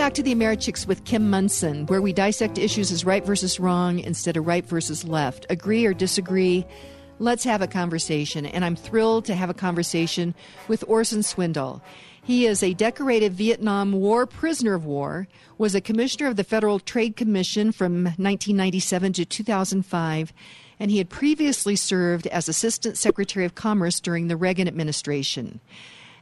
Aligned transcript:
back 0.00 0.14
to 0.14 0.22
the 0.22 0.34
Americhicks 0.34 0.86
with 0.86 1.04
Kim 1.04 1.28
Monson, 1.28 1.84
where 1.84 2.00
we 2.00 2.10
dissect 2.10 2.56
issues 2.56 2.90
as 2.90 3.04
right 3.04 3.22
versus 3.22 3.60
wrong 3.60 3.98
instead 3.98 4.34
of 4.34 4.46
right 4.46 4.64
versus 4.64 5.04
left. 5.04 5.44
Agree 5.50 5.84
or 5.84 5.92
disagree? 5.92 6.64
Let's 7.18 7.44
have 7.44 7.60
a 7.60 7.66
conversation. 7.66 8.46
And 8.46 8.64
I'm 8.64 8.76
thrilled 8.76 9.26
to 9.26 9.34
have 9.34 9.50
a 9.50 9.54
conversation 9.54 10.34
with 10.68 10.82
Orson 10.88 11.22
Swindle. 11.22 11.82
He 12.22 12.46
is 12.46 12.62
a 12.62 12.72
decorated 12.72 13.34
Vietnam 13.34 13.92
War 13.92 14.26
prisoner 14.26 14.72
of 14.72 14.86
war, 14.86 15.28
was 15.58 15.74
a 15.74 15.82
commissioner 15.82 16.28
of 16.28 16.36
the 16.36 16.44
Federal 16.44 16.80
Trade 16.80 17.14
Commission 17.14 17.70
from 17.70 18.04
1997 18.04 19.12
to 19.12 19.26
2005, 19.26 20.32
and 20.78 20.90
he 20.90 20.96
had 20.96 21.10
previously 21.10 21.76
served 21.76 22.26
as 22.28 22.48
Assistant 22.48 22.96
Secretary 22.96 23.44
of 23.44 23.54
Commerce 23.54 24.00
during 24.00 24.28
the 24.28 24.36
Reagan 24.38 24.66
administration. 24.66 25.60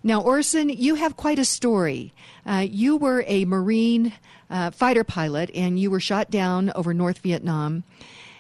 Now, 0.03 0.21
Orson, 0.21 0.69
you 0.69 0.95
have 0.95 1.17
quite 1.17 1.39
a 1.39 1.45
story. 1.45 2.13
Uh, 2.47 2.67
you 2.69 2.97
were 2.97 3.25
a 3.27 3.45
Marine 3.45 4.13
uh, 4.51 4.71
fighter 4.71 5.05
pilot 5.05 5.51
and 5.55 5.79
you 5.79 5.91
were 5.91 6.01
shot 6.01 6.31
down 6.31 6.71
over 6.75 6.95
North 6.95 7.19
Vietnam. 7.19 7.85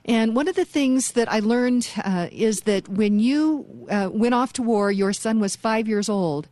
And 0.05 0.35
one 0.35 0.49
of 0.49 0.57
the 0.57 0.65
things 0.65 1.13
that 1.13 1.31
I 1.31 1.41
learned 1.41 1.91
uh, 2.03 2.29
is 2.33 2.63
that 2.63 2.89
when 2.89 3.21
you 3.21 3.87
uh, 3.91 4.09
went 4.11 4.35
off 4.35 4.55
to 4.55 4.63
war, 4.63 4.91
your 4.91 5.13
son 5.13 5.39
was 5.39 5.55
five 5.55 5.87
years 5.87 6.09
old. 6.09 6.49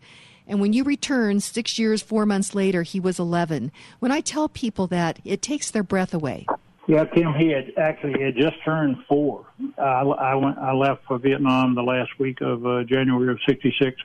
And 0.47 0.61
when 0.61 0.73
you 0.73 0.85
returned 0.85 1.43
six 1.43 1.79
years, 1.79 2.03
four 2.03 2.27
months 2.27 2.55
later, 2.55 2.83
he 2.83 3.01
was 3.01 3.19
11. 3.19 3.73
When 3.99 4.13
I 4.13 4.21
tell 4.21 4.49
people 4.49 4.87
that, 4.89 5.21
it 5.25 5.41
takes 5.43 5.71
their 5.71 5.83
breath 5.83 6.13
away. 6.13 6.47
Yeah, 6.87 7.05
Kim, 7.05 7.35
he 7.35 7.49
had 7.49 7.73
actually 7.79 8.13
he 8.19 8.23
had 8.23 8.37
just 8.37 8.63
turned 8.65 8.97
four. 9.09 9.45
Uh, 9.77 9.81
I 9.83 10.35
went, 10.37 10.57
I 10.59 10.73
left 10.73 11.05
for 11.07 11.19
Vietnam 11.19 11.75
the 11.75 11.83
last 11.83 12.17
week 12.21 12.41
of 12.41 12.65
uh, 12.65 12.85
January 12.85 13.33
of 13.33 13.41
'66, 13.45 14.01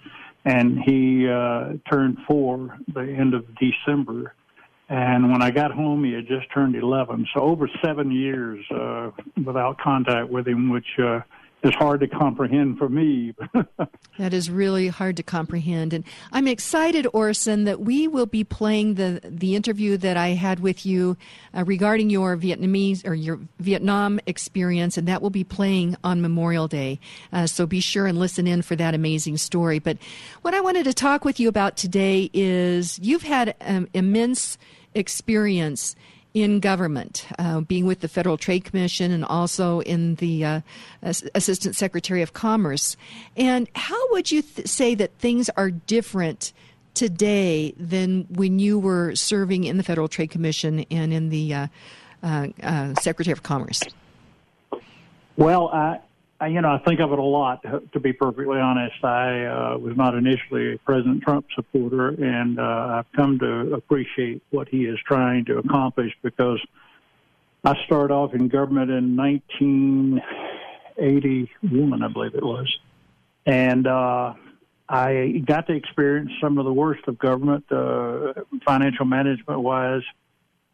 and 0.45 0.79
he 0.85 1.27
uh, 1.29 1.73
turned 1.91 2.17
four 2.27 2.77
the 2.93 3.01
end 3.01 3.33
of 3.33 3.45
December. 3.55 4.33
And 4.89 5.31
when 5.31 5.41
I 5.41 5.51
got 5.51 5.71
home, 5.71 6.03
he 6.03 6.13
had 6.13 6.27
just 6.27 6.51
turned 6.53 6.75
11. 6.75 7.27
So 7.33 7.41
over 7.41 7.69
seven 7.83 8.11
years 8.11 8.63
uh, 8.71 9.11
without 9.45 9.77
contact 9.79 10.29
with 10.29 10.47
him, 10.47 10.69
which 10.69 10.99
uh, 10.99 11.21
is 11.63 11.73
hard 11.75 11.99
to 11.99 12.07
comprehend 12.07 12.77
for 12.77 12.89
me. 12.89 13.33
that 14.17 14.33
is 14.33 14.49
really 14.49 14.87
hard 14.87 15.17
to 15.17 15.23
comprehend. 15.23 15.93
And 15.93 16.03
I'm 16.31 16.47
excited, 16.47 17.07
Orson, 17.13 17.65
that 17.65 17.81
we 17.81 18.07
will 18.07 18.25
be 18.25 18.43
playing 18.43 18.95
the, 18.95 19.21
the 19.23 19.55
interview 19.55 19.97
that 19.97 20.17
I 20.17 20.29
had 20.29 20.59
with 20.59 20.85
you 20.85 21.17
uh, 21.55 21.63
regarding 21.63 22.09
your 22.09 22.35
Vietnamese 22.35 23.05
or 23.05 23.13
your 23.13 23.39
Vietnam 23.59 24.19
experience, 24.25 24.97
and 24.97 25.07
that 25.07 25.21
will 25.21 25.29
be 25.29 25.43
playing 25.43 25.95
on 26.03 26.21
Memorial 26.21 26.67
Day. 26.67 26.99
Uh, 27.31 27.45
so 27.45 27.65
be 27.65 27.79
sure 27.79 28.07
and 28.07 28.17
listen 28.17 28.47
in 28.47 28.61
for 28.61 28.75
that 28.75 28.95
amazing 28.95 29.37
story. 29.37 29.79
But 29.79 29.97
what 30.41 30.53
I 30.53 30.61
wanted 30.61 30.85
to 30.85 30.93
talk 30.93 31.23
with 31.23 31.39
you 31.39 31.47
about 31.47 31.77
today 31.77 32.29
is 32.33 32.97
you've 32.99 33.23
had 33.23 33.55
um, 33.61 33.87
immense 33.93 34.57
experience 34.95 35.95
in 36.33 36.59
government, 36.59 37.27
uh, 37.37 37.59
being 37.61 37.85
with 37.85 37.99
the 37.99 38.07
Federal 38.07 38.37
Trade 38.37 38.63
Commission 38.63 39.11
and 39.11 39.25
also 39.25 39.81
in 39.81 40.15
the 40.15 40.45
uh, 40.45 40.61
Assistant 41.03 41.75
Secretary 41.75 42.21
of 42.21 42.33
Commerce. 42.33 42.95
And 43.35 43.67
how 43.75 44.11
would 44.11 44.31
you 44.31 44.41
th- 44.41 44.67
say 44.67 44.95
that 44.95 45.13
things 45.19 45.49
are 45.57 45.71
different 45.71 46.53
today 46.93 47.73
than 47.77 48.27
when 48.29 48.59
you 48.59 48.79
were 48.79 49.15
serving 49.15 49.65
in 49.65 49.77
the 49.77 49.83
Federal 49.83 50.07
Trade 50.07 50.29
Commission 50.29 50.85
and 50.91 51.11
in 51.13 51.29
the 51.29 51.53
uh, 51.53 51.67
uh, 52.23 52.47
uh 52.63 52.93
Secretary 52.95 53.33
of 53.33 53.43
Commerce? 53.43 53.81
Well, 55.35 55.99
I, 56.41 56.47
you 56.47 56.59
know, 56.59 56.67
I 56.69 56.79
think 56.79 56.99
of 56.99 57.13
it 57.13 57.19
a 57.19 57.23
lot. 57.23 57.63
To 57.93 57.99
be 57.99 58.13
perfectly 58.13 58.57
honest, 58.57 59.05
I 59.05 59.45
uh, 59.45 59.77
was 59.77 59.95
not 59.95 60.15
initially 60.15 60.73
a 60.73 60.79
President 60.79 61.21
Trump 61.21 61.45
supporter, 61.53 62.07
and 62.09 62.59
uh, 62.59 62.97
I've 62.97 63.05
come 63.15 63.37
to 63.39 63.75
appreciate 63.75 64.41
what 64.49 64.67
he 64.67 64.85
is 64.85 64.97
trying 65.05 65.45
to 65.45 65.59
accomplish 65.59 66.11
because 66.23 66.59
I 67.63 67.75
started 67.85 68.11
off 68.11 68.33
in 68.33 68.47
government 68.47 68.89
in 68.89 69.15
1981, 69.15 72.01
I 72.01 72.07
believe 72.07 72.33
it 72.33 72.43
was, 72.43 72.75
and 73.45 73.85
uh, 73.85 74.33
I 74.89 75.43
got 75.45 75.67
to 75.67 75.73
experience 75.73 76.31
some 76.41 76.57
of 76.57 76.65
the 76.65 76.73
worst 76.73 77.07
of 77.07 77.19
government, 77.19 77.71
uh, 77.71 78.33
financial 78.65 79.05
management 79.05 79.61
wise, 79.61 80.01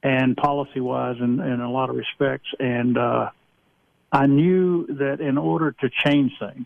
and 0.02 0.38
policy 0.38 0.80
wise, 0.80 1.18
in, 1.20 1.42
in 1.42 1.60
a 1.60 1.70
lot 1.70 1.90
of 1.90 1.98
respects, 1.98 2.48
and. 2.58 2.98
Uh, 2.98 3.32
I 4.18 4.26
knew 4.26 4.88
that 4.88 5.22
in 5.22 5.38
order 5.38 5.74
to 5.74 5.92
change 5.92 6.32
things, 6.40 6.66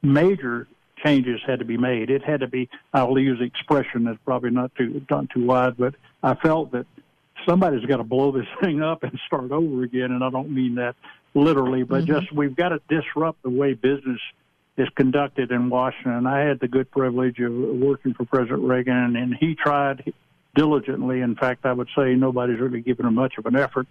major 0.00 0.66
changes 1.04 1.42
had 1.46 1.58
to 1.58 1.66
be 1.66 1.76
made. 1.76 2.08
It 2.08 2.24
had 2.24 2.40
to 2.40 2.46
be, 2.46 2.70
I'll 2.94 3.18
use 3.18 3.38
the 3.38 3.44
expression 3.44 4.04
that's 4.04 4.18
probably 4.24 4.48
not 4.48 4.74
too, 4.74 5.04
not 5.10 5.28
too 5.28 5.44
wide, 5.44 5.76
but 5.76 5.94
I 6.22 6.34
felt 6.36 6.72
that 6.72 6.86
somebody's 7.46 7.84
got 7.84 7.98
to 7.98 8.02
blow 8.02 8.32
this 8.32 8.46
thing 8.62 8.82
up 8.82 9.02
and 9.02 9.20
start 9.26 9.52
over 9.52 9.82
again. 9.82 10.10
And 10.10 10.24
I 10.24 10.30
don't 10.30 10.50
mean 10.50 10.76
that 10.76 10.96
literally, 11.34 11.82
but 11.82 12.04
mm-hmm. 12.04 12.14
just 12.14 12.32
we've 12.32 12.56
got 12.56 12.70
to 12.70 12.80
disrupt 12.88 13.42
the 13.42 13.50
way 13.50 13.74
business 13.74 14.20
is 14.78 14.88
conducted 14.96 15.50
in 15.52 15.68
Washington. 15.68 16.26
I 16.26 16.40
had 16.40 16.60
the 16.60 16.68
good 16.68 16.90
privilege 16.90 17.38
of 17.40 17.52
working 17.52 18.14
for 18.14 18.24
President 18.24 18.62
Reagan, 18.62 19.16
and 19.16 19.34
he 19.38 19.54
tried 19.54 20.14
diligently. 20.54 21.20
In 21.20 21.34
fact, 21.34 21.64
I 21.64 21.72
would 21.72 21.88
say 21.96 22.14
nobody's 22.14 22.60
really 22.60 22.80
given 22.80 23.06
him 23.06 23.14
much 23.14 23.34
of 23.38 23.46
an 23.46 23.56
effort 23.56 23.86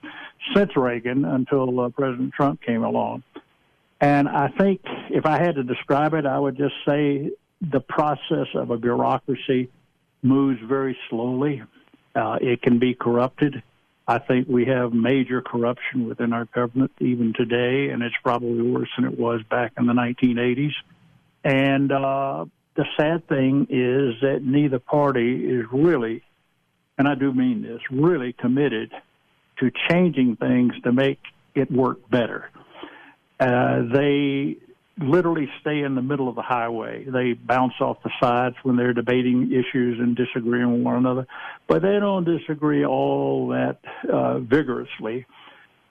since 0.56 0.76
Reagan 0.76 1.26
until 1.26 1.80
uh, 1.80 1.90
President 1.90 2.34
Trump 2.34 2.62
came 2.62 2.84
along. 2.84 3.24
And 4.00 4.28
I 4.28 4.50
think 4.50 4.82
if 5.10 5.26
I 5.26 5.38
had 5.38 5.56
to 5.56 5.64
describe 5.64 6.14
it, 6.14 6.26
I 6.26 6.40
would 6.40 6.58
just 6.58 6.74
say 6.88 7.32
the 7.62 7.80
process 7.80 8.48
of 8.56 8.72
a 8.72 8.78
bureaucracy 8.78 9.70
moves 10.24 10.60
very 10.68 10.98
slowly. 11.10 11.62
Uh, 12.16 12.38
it 12.42 12.62
can 12.62 12.80
be 12.80 12.96
corrupted. 12.96 13.62
I 14.08 14.18
think 14.18 14.48
we 14.48 14.66
have 14.66 14.92
major 14.92 15.42
corruption 15.42 16.08
within 16.08 16.34
our 16.34 16.46
government 16.46 16.92
even 17.00 17.34
today, 17.34 17.90
and 17.90 18.02
it's 18.02 18.16
probably 18.24 18.62
worse 18.62 18.90
than 18.98 19.06
it 19.06 19.18
was 19.18 19.42
back 19.50 19.74
in 19.78 19.86
the 19.86 19.94
1980s. 19.94 20.74
And 21.44 21.92
uh, 21.92 22.46
the 22.76 22.86
sad 22.98 23.28
thing 23.28 23.68
is 23.70 24.16
that 24.22 24.42
neither 24.44 24.80
party 24.80 25.46
is 25.46 25.66
really 25.72 26.24
and 26.97 27.07
I 27.07 27.16
do 27.16 27.34
mean 27.34 27.62
this, 27.62 27.81
really 27.90 28.34
committed 28.34 28.91
to 29.59 29.72
changing 29.90 30.35
things 30.38 30.74
to 30.84 30.91
make 30.91 31.19
it 31.56 31.72
work 31.72 32.09
better. 32.09 32.50
Uh, 33.40 33.84
they 33.91 34.57
literally 34.97 35.50
stay 35.62 35.81
in 35.81 35.96
the 35.96 36.02
middle 36.02 36.29
of 36.29 36.35
the 36.35 36.41
highway. 36.41 37.03
They 37.06 37.34
bounce 37.34 37.74
off 37.79 37.97
the 38.03 38.12
sides 38.22 38.56
when 38.63 38.75
they're 38.75 38.94
debating 38.94 39.52
issues 39.52 40.00
and 40.00 40.16
disagreeing 40.16 40.74
with 40.74 40.81
one 40.81 40.97
another, 40.97 41.28
but 41.68 41.81
they 41.81 42.00
don't 42.00 42.24
disagree 42.24 42.85
all 42.85 43.47
that 43.50 43.79
uh, 44.12 44.40
vigorously. 44.40 45.25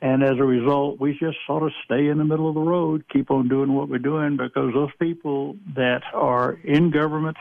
And 0.03 0.23
as 0.23 0.39
a 0.39 0.45
result, 0.45 0.99
we 0.99 1.13
just 1.19 1.37
sort 1.47 1.63
of 1.63 1.73
stay 1.85 2.09
in 2.09 2.19
the 2.19 2.25
middle 2.25 2.49
of 2.49 2.55
the 2.55 2.61
road, 2.61 3.05
keep 3.13 3.31
on 3.31 3.49
doing 3.49 3.75
what 3.75 3.89
we're 3.89 3.99
doing 3.99 4.37
because 4.37 4.73
those 4.73 4.91
people 4.99 5.57
that 5.77 6.03
are 6.15 6.53
in 6.65 6.91
government, 6.91 7.37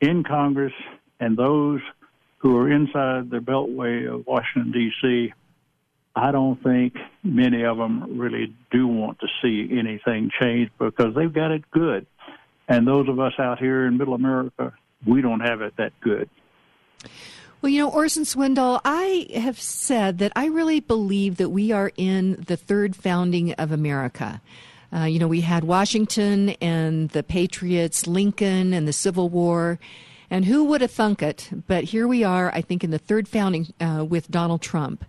in 0.00 0.22
Congress, 0.22 0.74
and 1.18 1.36
those 1.36 1.80
who 2.38 2.56
are 2.56 2.70
inside 2.70 3.30
the 3.30 3.38
beltway 3.38 4.12
of 4.12 4.26
Washington, 4.26 4.72
D.C., 4.72 5.32
I 6.14 6.32
don't 6.32 6.60
think 6.62 6.96
many 7.22 7.64
of 7.64 7.76
them 7.76 8.18
really 8.18 8.52
do 8.72 8.88
want 8.88 9.20
to 9.20 9.26
see 9.40 9.68
anything 9.78 10.30
change 10.40 10.70
because 10.78 11.14
they've 11.14 11.32
got 11.32 11.52
it 11.52 11.70
good. 11.70 12.06
And 12.68 12.86
those 12.86 13.08
of 13.08 13.20
us 13.20 13.34
out 13.38 13.58
here 13.58 13.86
in 13.86 13.98
middle 13.98 14.14
America, 14.14 14.72
we 15.06 15.22
don't 15.22 15.40
have 15.40 15.62
it 15.62 15.76
that 15.76 15.92
good. 16.00 16.28
Well, 17.60 17.70
you 17.70 17.80
know, 17.80 17.90
Orson 17.90 18.24
Swindle, 18.24 18.80
I 18.84 19.28
have 19.34 19.60
said 19.60 20.18
that 20.18 20.32
I 20.36 20.46
really 20.46 20.80
believe 20.80 21.36
that 21.38 21.50
we 21.50 21.72
are 21.72 21.90
in 21.96 22.44
the 22.46 22.56
third 22.56 22.94
founding 22.94 23.52
of 23.54 23.72
America. 23.72 24.40
Uh, 24.94 25.04
you 25.04 25.18
know, 25.18 25.28
we 25.28 25.40
had 25.40 25.64
Washington 25.64 26.50
and 26.60 27.10
the 27.10 27.22
Patriots, 27.22 28.06
Lincoln 28.06 28.72
and 28.72 28.86
the 28.86 28.92
Civil 28.92 29.28
War, 29.28 29.78
and 30.30 30.44
who 30.44 30.64
would 30.64 30.80
have 30.80 30.90
thunk 30.90 31.22
it? 31.22 31.50
But 31.66 31.84
here 31.84 32.06
we 32.06 32.24
are, 32.24 32.52
I 32.54 32.60
think, 32.60 32.84
in 32.84 32.90
the 32.90 32.98
third 32.98 33.28
founding 33.28 33.72
uh, 33.80 34.04
with 34.08 34.30
Donald 34.30 34.62
Trump. 34.62 35.04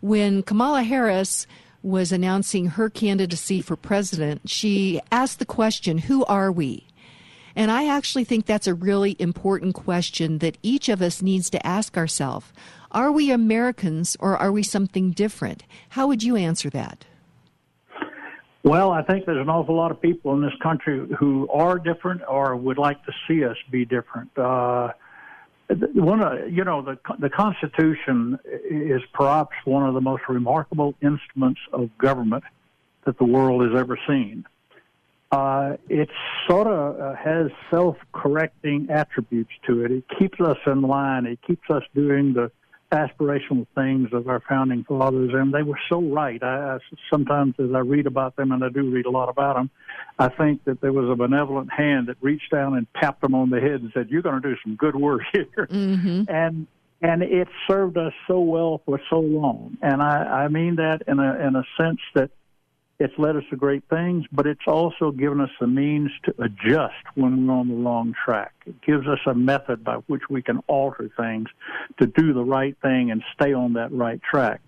When 0.00 0.42
Kamala 0.42 0.82
Harris 0.82 1.46
was 1.82 2.12
announcing 2.12 2.66
her 2.66 2.90
candidacy 2.90 3.62
for 3.62 3.76
president, 3.76 4.48
she 4.48 5.00
asked 5.10 5.38
the 5.38 5.46
question, 5.46 5.98
Who 5.98 6.24
are 6.26 6.52
we? 6.52 6.86
And 7.56 7.70
I 7.70 7.88
actually 7.88 8.24
think 8.24 8.46
that's 8.46 8.66
a 8.66 8.74
really 8.74 9.16
important 9.18 9.74
question 9.74 10.38
that 10.38 10.58
each 10.62 10.88
of 10.88 11.02
us 11.02 11.20
needs 11.20 11.50
to 11.50 11.66
ask 11.66 11.96
ourselves. 11.96 12.46
Are 12.92 13.10
we 13.10 13.30
Americans 13.30 14.16
or 14.20 14.36
are 14.36 14.52
we 14.52 14.62
something 14.62 15.10
different? 15.10 15.64
How 15.90 16.06
would 16.06 16.22
you 16.22 16.36
answer 16.36 16.70
that? 16.70 17.04
Well, 18.62 18.90
I 18.90 19.02
think 19.02 19.24
there's 19.24 19.40
an 19.40 19.48
awful 19.48 19.74
lot 19.74 19.90
of 19.90 20.02
people 20.02 20.34
in 20.34 20.42
this 20.42 20.52
country 20.62 21.08
who 21.18 21.48
are 21.48 21.78
different 21.78 22.22
or 22.28 22.54
would 22.54 22.76
like 22.76 23.02
to 23.06 23.12
see 23.26 23.44
us 23.44 23.56
be 23.70 23.86
different. 23.86 24.36
Uh, 24.36 24.92
one 25.94 26.20
of 26.22 26.50
you 26.50 26.64
know 26.64 26.82
the 26.82 26.98
the 27.18 27.30
Constitution 27.30 28.38
is 28.44 29.00
perhaps 29.14 29.54
one 29.64 29.86
of 29.86 29.94
the 29.94 30.00
most 30.00 30.24
remarkable 30.28 30.94
instruments 31.00 31.60
of 31.72 31.96
government 31.96 32.44
that 33.04 33.16
the 33.18 33.24
world 33.24 33.62
has 33.62 33.78
ever 33.78 33.98
seen. 34.06 34.44
Uh, 35.32 35.76
it 35.88 36.10
sort 36.48 36.66
of 36.66 37.00
uh, 37.00 37.14
has 37.14 37.52
self-correcting 37.70 38.88
attributes 38.90 39.52
to 39.64 39.84
it. 39.84 39.92
It 39.92 40.04
keeps 40.18 40.40
us 40.40 40.58
in 40.66 40.82
line. 40.82 41.24
It 41.24 41.38
keeps 41.46 41.70
us 41.70 41.84
doing 41.94 42.34
the 42.34 42.50
aspirational 42.92 43.66
things 43.74 44.08
of 44.12 44.28
our 44.28 44.42
founding 44.48 44.84
fathers, 44.84 45.30
and 45.32 45.54
they 45.54 45.62
were 45.62 45.78
so 45.88 46.00
right. 46.00 46.42
I, 46.42 46.74
I 46.74 46.78
sometimes, 47.10 47.54
as 47.58 47.70
I 47.74 47.78
read 47.78 48.06
about 48.06 48.36
them, 48.36 48.52
and 48.52 48.64
I 48.64 48.68
do 48.68 48.90
read 48.90 49.06
a 49.06 49.10
lot 49.10 49.28
about 49.28 49.56
them, 49.56 49.70
I 50.18 50.28
think 50.28 50.64
that 50.64 50.80
there 50.80 50.92
was 50.92 51.08
a 51.10 51.14
benevolent 51.14 51.72
hand 51.72 52.08
that 52.08 52.16
reached 52.20 52.50
down 52.50 52.76
and 52.76 52.86
tapped 53.00 53.22
them 53.22 53.34
on 53.34 53.50
the 53.50 53.60
head 53.60 53.80
and 53.80 53.90
said, 53.94 54.08
"You're 54.10 54.22
going 54.22 54.40
to 54.40 54.48
do 54.48 54.56
some 54.64 54.76
good 54.76 54.96
work 54.96 55.22
here," 55.32 55.68
mm-hmm. 55.70 56.22
and 56.28 56.66
and 57.02 57.22
it 57.22 57.48
served 57.68 57.96
us 57.96 58.12
so 58.26 58.40
well 58.40 58.82
for 58.84 59.00
so 59.08 59.20
long. 59.20 59.78
And 59.80 60.02
I, 60.02 60.44
I 60.44 60.48
mean 60.48 60.76
that 60.76 61.02
in 61.06 61.18
a 61.18 61.46
in 61.46 61.56
a 61.56 61.64
sense 61.78 62.00
that 62.14 62.30
it's 63.00 63.18
led 63.18 63.34
us 63.34 63.42
to 63.48 63.56
great 63.56 63.82
things, 63.88 64.26
but 64.30 64.46
it's 64.46 64.66
also 64.66 65.10
given 65.10 65.40
us 65.40 65.48
the 65.58 65.66
means 65.66 66.10
to 66.24 66.34
adjust 66.38 67.02
when 67.14 67.46
we're 67.46 67.54
on 67.54 67.68
the 67.68 67.74
wrong 67.74 68.14
track. 68.24 68.52
It 68.66 68.82
gives 68.82 69.08
us 69.08 69.18
a 69.26 69.32
method 69.34 69.82
by 69.82 69.94
which 70.06 70.28
we 70.28 70.42
can 70.42 70.58
alter 70.66 71.10
things 71.16 71.48
to 71.98 72.06
do 72.06 72.34
the 72.34 72.44
right 72.44 72.76
thing 72.82 73.10
and 73.10 73.22
stay 73.34 73.54
on 73.54 73.72
that 73.72 73.90
right 73.90 74.20
track. 74.22 74.60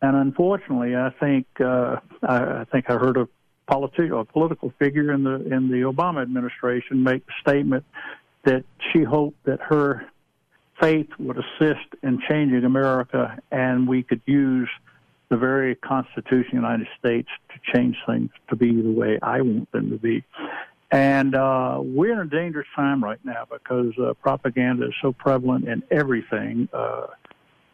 And 0.00 0.16
unfortunately, 0.16 0.94
I 0.94 1.10
think 1.10 1.46
uh, 1.60 1.96
I, 2.22 2.60
I 2.60 2.64
think 2.70 2.88
I 2.88 2.94
heard 2.94 3.16
a 3.16 3.28
politician, 3.66 4.12
a 4.12 4.24
political 4.24 4.72
figure 4.78 5.12
in 5.12 5.24
the 5.24 5.34
in 5.34 5.68
the 5.68 5.82
Obama 5.82 6.22
administration 6.22 7.02
make 7.02 7.26
the 7.26 7.32
statement 7.40 7.84
that 8.44 8.64
she 8.92 9.02
hoped 9.02 9.42
that 9.44 9.60
her 9.60 10.06
faith 10.80 11.08
would 11.18 11.38
assist 11.38 11.86
in 12.02 12.20
changing 12.28 12.64
America, 12.64 13.38
and 13.50 13.88
we 13.88 14.04
could 14.04 14.20
use 14.24 14.68
the 15.32 15.38
very 15.38 15.74
Constitution 15.76 16.58
of 16.58 16.62
the 16.62 16.68
United 16.68 16.88
States 16.98 17.28
to 17.48 17.72
change 17.74 17.96
things 18.06 18.28
to 18.50 18.54
be 18.54 18.70
the 18.82 18.90
way 18.90 19.18
I 19.22 19.40
want 19.40 19.72
them 19.72 19.88
to 19.88 19.96
be. 19.96 20.22
And 20.90 21.34
uh, 21.34 21.78
we're 21.82 22.12
in 22.12 22.18
a 22.18 22.26
dangerous 22.26 22.66
time 22.76 23.02
right 23.02 23.18
now 23.24 23.46
because 23.50 23.94
uh, 23.98 24.12
propaganda 24.20 24.88
is 24.88 24.94
so 25.00 25.12
prevalent 25.12 25.66
in 25.66 25.82
everything. 25.90 26.68
Uh, 26.70 27.06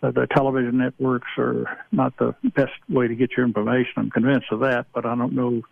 the 0.00 0.28
television 0.32 0.78
networks 0.78 1.26
are 1.37 1.64
not 1.90 2.16
the 2.19 2.32
best 2.55 2.70
way 2.88 3.08
to 3.08 3.16
get 3.16 3.32
your 3.37 3.44
information. 3.44 3.94
I'm 3.96 4.10
convinced 4.10 4.46
of 4.52 4.60
that, 4.60 4.87
but 4.94 5.05
I 5.05 5.16
don't 5.16 5.32
know 5.32 5.62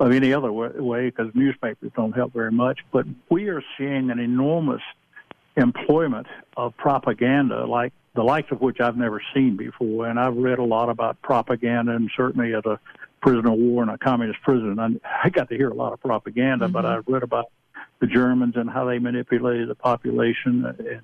of 0.00 0.10
any 0.10 0.32
other 0.32 0.50
way 0.50 1.10
because 1.10 1.32
newspapers 1.34 1.92
don't 1.94 2.10
help 2.10 2.32
very 2.32 2.50
much. 2.50 2.80
But 2.90 3.06
we 3.30 3.50
are 3.50 3.62
seeing 3.78 4.10
an 4.10 4.18
enormous 4.18 4.82
employment 5.56 6.26
of 6.56 6.76
propaganda 6.76 7.66
like 7.66 7.92
the 8.16 8.22
likes 8.22 8.50
of 8.50 8.60
which 8.60 8.80
I've 8.80 8.96
never 8.96 9.22
seen 9.34 9.56
before. 9.56 10.08
And 10.08 10.18
I've 10.18 10.36
read 10.36 10.58
a 10.58 10.64
lot 10.64 10.88
about 10.88 11.20
propaganda, 11.22 11.92
and 11.92 12.10
certainly 12.16 12.54
as 12.54 12.64
a 12.64 12.80
prisoner 13.20 13.52
of 13.52 13.58
war 13.58 13.82
and 13.82 13.90
a 13.92 13.98
communist 13.98 14.40
prison, 14.42 14.78
I, 14.78 15.26
I 15.26 15.28
got 15.30 15.48
to 15.50 15.56
hear 15.56 15.68
a 15.68 15.74
lot 15.74 15.92
of 15.92 16.00
propaganda. 16.00 16.64
Mm-hmm. 16.64 16.72
But 16.72 16.86
I've 16.86 17.06
read 17.06 17.22
about 17.22 17.46
the 18.00 18.06
Germans 18.06 18.56
and 18.56 18.68
how 18.68 18.84
they 18.86 18.98
manipulated 18.98 19.68
the 19.68 19.74
population, 19.74 20.64
and, 20.64 20.80
and 20.80 21.02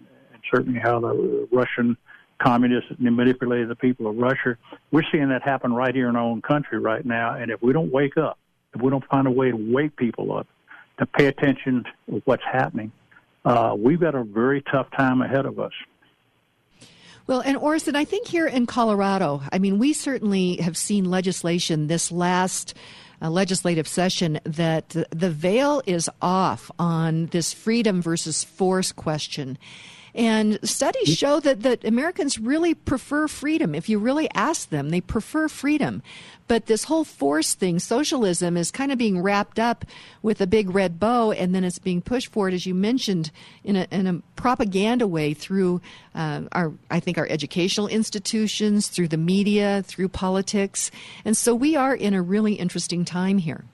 certainly 0.53 0.81
how 0.81 1.01
the 1.01 1.49
Russian 1.53 1.97
communists 2.39 2.91
manipulated 2.99 3.69
the 3.69 3.77
people 3.77 4.09
of 4.09 4.17
Russia. 4.17 4.57
We're 4.91 5.05
seeing 5.13 5.29
that 5.29 5.43
happen 5.43 5.73
right 5.73 5.95
here 5.95 6.09
in 6.09 6.17
our 6.17 6.23
own 6.23 6.43
country 6.43 6.79
right 6.79 7.05
now. 7.05 7.35
And 7.35 7.51
if 7.51 7.63
we 7.63 7.73
don't 7.73 7.93
wake 7.93 8.17
up, 8.17 8.39
if 8.75 8.83
we 8.83 8.91
don't 8.91 9.05
find 9.05 9.27
a 9.27 9.31
way 9.31 9.51
to 9.51 9.57
wake 9.57 9.97
people 9.97 10.37
up 10.37 10.49
to 10.99 11.07
pay 11.07 11.27
attention 11.27 11.85
to 12.09 12.23
what's 12.25 12.43
happening, 12.45 12.91
uh, 13.45 13.75
we've 13.79 14.01
got 14.01 14.15
a 14.15 14.25
very 14.25 14.63
tough 14.63 14.89
time 14.97 15.23
ahead 15.23 15.47
of 15.47 15.61
us. 15.61 15.73
Well, 17.27 17.41
and 17.41 17.57
Orson, 17.57 17.95
I 17.95 18.05
think 18.05 18.27
here 18.27 18.49
in 18.49 18.67
Colorado, 18.67 19.43
I 19.53 19.59
mean, 19.59 19.79
we 19.79 19.93
certainly 19.93 20.57
have 20.57 20.77
seen 20.77 21.05
legislation 21.05 21.87
this 21.87 22.11
last 22.11 22.75
uh, 23.23 23.31
legislative 23.31 23.87
session 23.87 24.41
that 24.45 24.89
the 24.89 25.31
veil 25.31 25.83
is 25.87 26.11
off 26.21 26.71
on 26.81 27.27
this 27.27 27.53
freedom 27.53 28.03
versus 28.03 28.43
force 28.43 28.91
question. 28.91 29.57
And 30.15 30.59
studies 30.69 31.17
show 31.17 31.41
that, 31.41 31.63
that 31.63 31.85
Americans 31.85 32.39
really 32.39 32.75
prefer 32.75 33.29
freedom. 33.29 33.75
If 33.75 33.89
you 33.89 33.99
really 33.99 34.29
ask 34.35 34.69
them, 34.69 34.91
they 34.91 35.01
prefer 35.01 35.49
freedom. 35.49 36.03
But 36.49 36.67
this 36.67 36.85
whole 36.85 37.05
force 37.05 37.55
thing, 37.55 37.79
socialism, 37.79 38.59
is 38.59 38.71
kind 38.71 38.93
of 38.93 38.99
being 38.99 39.23
wrapped 39.23 39.59
up 39.59 39.87
with 40.21 40.43
a 40.43 40.47
big 40.47 40.75
red 40.75 41.01
bow, 41.01 41.33
and 41.33 41.55
then 41.55 41.65
it's 41.65 41.79
being 41.79 42.03
pushed 42.03 42.29
forward, 42.29 42.53
as 42.53 42.67
you 42.67 42.75
mentioned, 42.75 43.31
in 43.65 43.77
a, 43.77 43.87
in 43.91 44.07
a 44.07 44.21
propaganda 44.37 45.07
way 45.07 45.33
through 45.33 45.81
uh, 46.15 46.43
our, 46.53 46.73
I 46.91 47.01
think, 47.01 47.17
our 47.17 47.27
educational 47.29 47.89
institutions, 47.89 48.89
through 48.89 49.09
the 49.09 49.17
media, 49.17 49.83
through 49.87 50.09
politics. 50.09 50.91
And 51.25 51.35
so 51.37 51.55
we 51.55 51.75
are 51.75 51.95
in 51.95 52.13
a 52.13 52.21
really 52.21 52.55
interesting 52.55 53.07
time 53.07 53.39
here. 53.39 53.65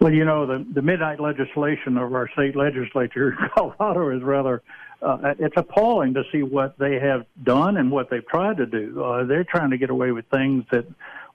Well, 0.00 0.12
you 0.12 0.24
know, 0.24 0.46
the, 0.46 0.66
the 0.74 0.82
midnight 0.82 1.20
legislation 1.20 1.96
of 1.96 2.12
our 2.12 2.28
state 2.30 2.56
legislature 2.56 3.30
in 3.30 3.50
Colorado 3.54 4.10
is 4.16 4.20
rather 4.24 4.60
uh, 5.02 5.34
it's 5.38 5.56
appalling 5.56 6.14
to 6.14 6.22
see 6.30 6.42
what 6.42 6.78
they 6.78 6.98
have 6.98 7.26
done 7.42 7.76
and 7.76 7.90
what 7.90 8.08
they've 8.10 8.26
tried 8.26 8.56
to 8.58 8.66
do. 8.66 9.02
Uh, 9.02 9.24
they're 9.24 9.44
trying 9.44 9.70
to 9.70 9.78
get 9.78 9.90
away 9.90 10.12
with 10.12 10.24
things 10.26 10.64
that 10.70 10.86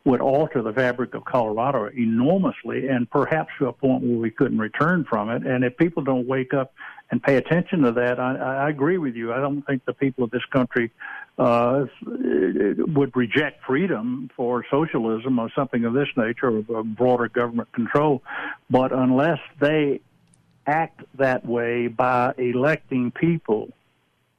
would 0.05 0.21
alter 0.21 0.61
the 0.61 0.71
fabric 0.71 1.13
of 1.13 1.25
Colorado 1.25 1.89
enormously 1.93 2.87
and 2.87 3.09
perhaps 3.09 3.49
to 3.59 3.67
a 3.67 3.73
point 3.73 4.03
where 4.03 4.17
we 4.17 4.31
couldn't 4.31 4.57
return 4.57 5.03
from 5.03 5.29
it. 5.29 5.45
And 5.45 5.65
if 5.65 5.75
people 5.75 6.01
don't 6.01 6.25
wake 6.25 6.53
up 6.53 6.73
and 7.11 7.21
pay 7.21 7.35
attention 7.35 7.81
to 7.81 7.91
that, 7.91 8.17
I, 8.17 8.35
I 8.35 8.69
agree 8.69 8.97
with 8.97 9.15
you. 9.15 9.33
I 9.33 9.41
don't 9.41 9.63
think 9.63 9.83
the 9.83 9.93
people 9.93 10.23
of 10.23 10.31
this 10.31 10.45
country 10.45 10.91
uh, 11.37 11.85
would 12.05 13.15
reject 13.15 13.65
freedom 13.65 14.29
for 14.35 14.65
socialism 14.71 15.39
or 15.39 15.49
something 15.53 15.83
of 15.83 15.93
this 15.93 16.07
nature 16.15 16.63
or 16.69 16.83
broader 16.83 17.27
government 17.27 17.71
control. 17.73 18.23
But 18.69 18.93
unless 18.93 19.39
they 19.59 19.99
act 20.67 21.01
that 21.17 21.45
way 21.45 21.87
by 21.87 22.33
electing 22.37 23.11
people 23.11 23.69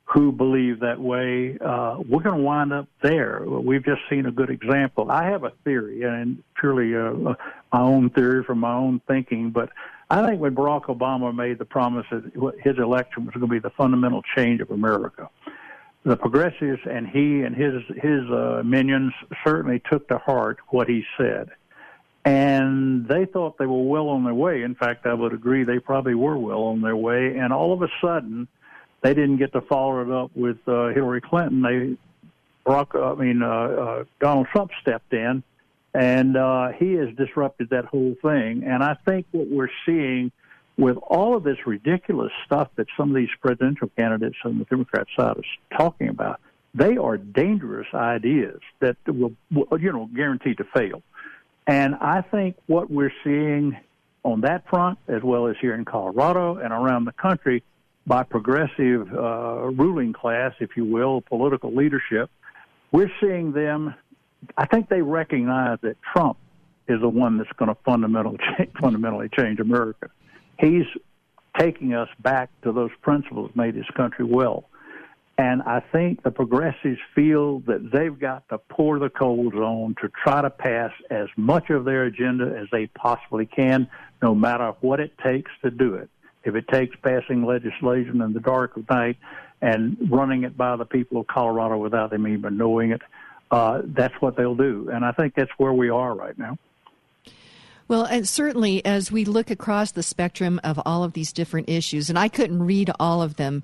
who 0.04 0.32
believe 0.32 0.80
that 0.80 0.98
way, 0.98 1.58
uh, 1.60 1.98
we're 2.08 2.22
going 2.22 2.38
to 2.38 2.42
wind 2.42 2.72
up 2.72 2.88
there. 3.02 3.42
We've 3.46 3.84
just 3.84 4.00
seen 4.08 4.24
a 4.24 4.30
good 4.30 4.48
example. 4.48 5.10
I 5.10 5.24
have 5.24 5.44
a 5.44 5.52
theory, 5.64 6.02
and 6.02 6.42
purely 6.58 6.94
uh, 6.94 7.30
uh, 7.30 7.34
my 7.72 7.80
own 7.80 8.08
theory 8.10 8.42
from 8.42 8.60
my 8.60 8.72
own 8.72 9.00
thinking, 9.06 9.50
but 9.50 9.68
I 10.10 10.26
think 10.26 10.40
when 10.40 10.54
Barack 10.54 10.84
Obama 10.84 11.34
made 11.34 11.58
the 11.58 11.66
promise 11.66 12.06
that 12.10 12.24
his 12.62 12.78
election 12.78 13.26
was 13.26 13.34
going 13.34 13.48
to 13.48 13.52
be 13.52 13.58
the 13.58 13.70
fundamental 13.70 14.22
change 14.34 14.62
of 14.62 14.70
America, 14.70 15.28
the 16.04 16.16
progressives 16.16 16.80
and 16.88 17.06
he 17.06 17.42
and 17.42 17.54
his 17.54 17.82
his 17.96 18.22
uh, 18.30 18.62
minions 18.64 19.12
certainly 19.44 19.82
took 19.90 20.08
to 20.08 20.16
heart 20.16 20.58
what 20.68 20.88
he 20.88 21.04
said 21.18 21.50
and 22.24 23.06
they 23.06 23.24
thought 23.24 23.58
they 23.58 23.66
were 23.66 23.82
well 23.82 24.08
on 24.08 24.24
their 24.24 24.34
way. 24.34 24.62
In 24.62 24.74
fact, 24.74 25.06
I 25.06 25.14
would 25.14 25.32
agree 25.32 25.64
they 25.64 25.78
probably 25.78 26.14
were 26.14 26.36
well 26.36 26.64
on 26.64 26.80
their 26.80 26.96
way. 26.96 27.36
And 27.36 27.52
all 27.52 27.72
of 27.72 27.82
a 27.82 27.88
sudden, 28.00 28.48
they 29.02 29.14
didn't 29.14 29.36
get 29.38 29.52
to 29.52 29.60
follow 29.62 30.02
it 30.02 30.10
up 30.10 30.30
with 30.34 30.58
uh, 30.66 30.88
Hillary 30.88 31.20
Clinton. 31.20 31.62
They, 31.62 31.96
Barack, 32.66 32.94
I 33.00 33.20
mean, 33.20 33.42
uh, 33.42 33.48
uh, 33.48 34.04
Donald 34.20 34.48
Trump 34.52 34.72
stepped 34.82 35.12
in, 35.12 35.42
and 35.94 36.36
uh, 36.36 36.72
he 36.72 36.94
has 36.94 37.08
disrupted 37.16 37.70
that 37.70 37.86
whole 37.86 38.14
thing. 38.20 38.64
And 38.64 38.82
I 38.82 38.94
think 39.06 39.26
what 39.30 39.48
we're 39.48 39.70
seeing 39.86 40.32
with 40.76 40.96
all 40.98 41.36
of 41.36 41.42
this 41.44 41.66
ridiculous 41.66 42.32
stuff 42.44 42.68
that 42.76 42.86
some 42.96 43.10
of 43.10 43.16
these 43.16 43.30
presidential 43.40 43.90
candidates 43.96 44.36
on 44.44 44.58
the 44.58 44.64
Democrat 44.64 45.06
side 45.16 45.36
are 45.36 45.76
talking 45.76 46.08
about, 46.08 46.40
they 46.74 46.96
are 46.96 47.16
dangerous 47.16 47.88
ideas 47.94 48.60
that 48.80 48.96
will, 49.06 49.32
you 49.50 49.92
know, 49.92 50.08
guaranteed 50.14 50.58
to 50.58 50.64
fail. 50.64 51.02
And 51.68 51.94
I 51.96 52.22
think 52.22 52.56
what 52.66 52.90
we're 52.90 53.12
seeing 53.22 53.76
on 54.24 54.40
that 54.40 54.66
front, 54.68 54.98
as 55.06 55.22
well 55.22 55.46
as 55.48 55.56
here 55.60 55.74
in 55.74 55.84
Colorado 55.84 56.56
and 56.56 56.72
around 56.72 57.04
the 57.04 57.12
country, 57.12 57.62
by 58.06 58.22
progressive 58.22 59.12
uh, 59.12 59.68
ruling 59.68 60.14
class, 60.14 60.54
if 60.60 60.78
you 60.78 60.86
will, 60.86 61.20
political 61.20 61.74
leadership, 61.74 62.30
we're 62.90 63.12
seeing 63.20 63.52
them. 63.52 63.94
I 64.56 64.64
think 64.64 64.88
they 64.88 65.02
recognize 65.02 65.78
that 65.82 65.98
Trump 66.00 66.38
is 66.88 67.02
the 67.02 67.08
one 67.08 67.36
that's 67.36 67.52
going 67.58 67.68
to 67.68 67.76
fundamentally 67.84 68.38
change, 68.56 68.70
fundamentally 68.80 69.28
change 69.38 69.60
America. 69.60 70.08
He's 70.58 70.86
taking 71.58 71.92
us 71.92 72.08
back 72.18 72.48
to 72.62 72.72
those 72.72 72.90
principles 73.02 73.50
that 73.50 73.56
made 73.56 73.74
this 73.74 73.90
country 73.94 74.24
well. 74.24 74.64
And 75.38 75.62
I 75.62 75.78
think 75.92 76.24
the 76.24 76.32
progressives 76.32 76.98
feel 77.14 77.60
that 77.60 77.92
they've 77.92 78.18
got 78.18 78.48
to 78.48 78.58
pour 78.58 78.98
the 78.98 79.08
coals 79.08 79.54
on 79.54 79.94
to 80.02 80.10
try 80.24 80.42
to 80.42 80.50
pass 80.50 80.90
as 81.10 81.28
much 81.36 81.70
of 81.70 81.84
their 81.84 82.04
agenda 82.04 82.58
as 82.58 82.66
they 82.72 82.88
possibly 82.88 83.46
can, 83.46 83.88
no 84.20 84.34
matter 84.34 84.74
what 84.80 84.98
it 84.98 85.16
takes 85.18 85.52
to 85.62 85.70
do 85.70 85.94
it. 85.94 86.10
If 86.42 86.56
it 86.56 86.66
takes 86.66 86.96
passing 87.02 87.46
legislation 87.46 88.20
in 88.20 88.32
the 88.32 88.40
dark 88.40 88.76
of 88.76 88.90
night 88.90 89.16
and 89.62 89.96
running 90.10 90.42
it 90.42 90.56
by 90.56 90.74
the 90.74 90.84
people 90.84 91.20
of 91.20 91.28
Colorado 91.28 91.78
without 91.78 92.10
them 92.10 92.26
even 92.26 92.56
knowing 92.56 92.90
it, 92.90 93.02
uh, 93.52 93.82
that's 93.84 94.14
what 94.20 94.36
they'll 94.36 94.56
do. 94.56 94.90
And 94.92 95.04
I 95.04 95.12
think 95.12 95.34
that's 95.36 95.50
where 95.56 95.72
we 95.72 95.88
are 95.88 96.14
right 96.14 96.36
now. 96.36 96.58
Well, 97.88 98.04
and 98.04 98.28
certainly 98.28 98.84
as 98.84 99.10
we 99.10 99.24
look 99.24 99.50
across 99.50 99.92
the 99.92 100.02
spectrum 100.02 100.60
of 100.62 100.78
all 100.84 101.04
of 101.04 101.14
these 101.14 101.32
different 101.32 101.70
issues, 101.70 102.10
and 102.10 102.18
I 102.18 102.28
couldn't 102.28 102.62
read 102.62 102.90
all 103.00 103.22
of 103.22 103.36
them, 103.36 103.62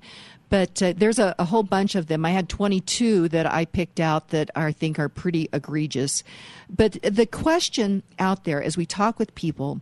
but 0.49 0.81
uh, 0.81 0.93
there's 0.97 1.19
a, 1.19 1.35
a, 1.37 1.45
whole 1.45 1.63
bunch 1.63 1.93
of 1.93 2.07
them. 2.07 2.25
I 2.25 2.31
had 2.31 2.49
22 2.49 3.29
that 3.29 3.51
I 3.51 3.65
picked 3.65 3.99
out 3.99 4.29
that 4.29 4.49
I 4.55 4.71
think 4.71 4.97
are 4.97 5.09
pretty 5.09 5.47
egregious. 5.53 6.23
But 6.69 6.97
the 7.03 7.25
question 7.25 8.03
out 8.17 8.45
there 8.45 8.61
as 8.61 8.77
we 8.77 8.85
talk 8.85 9.19
with 9.19 9.35
people 9.35 9.81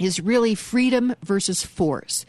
is 0.00 0.20
really 0.20 0.54
freedom 0.54 1.14
versus 1.22 1.64
force. 1.64 2.24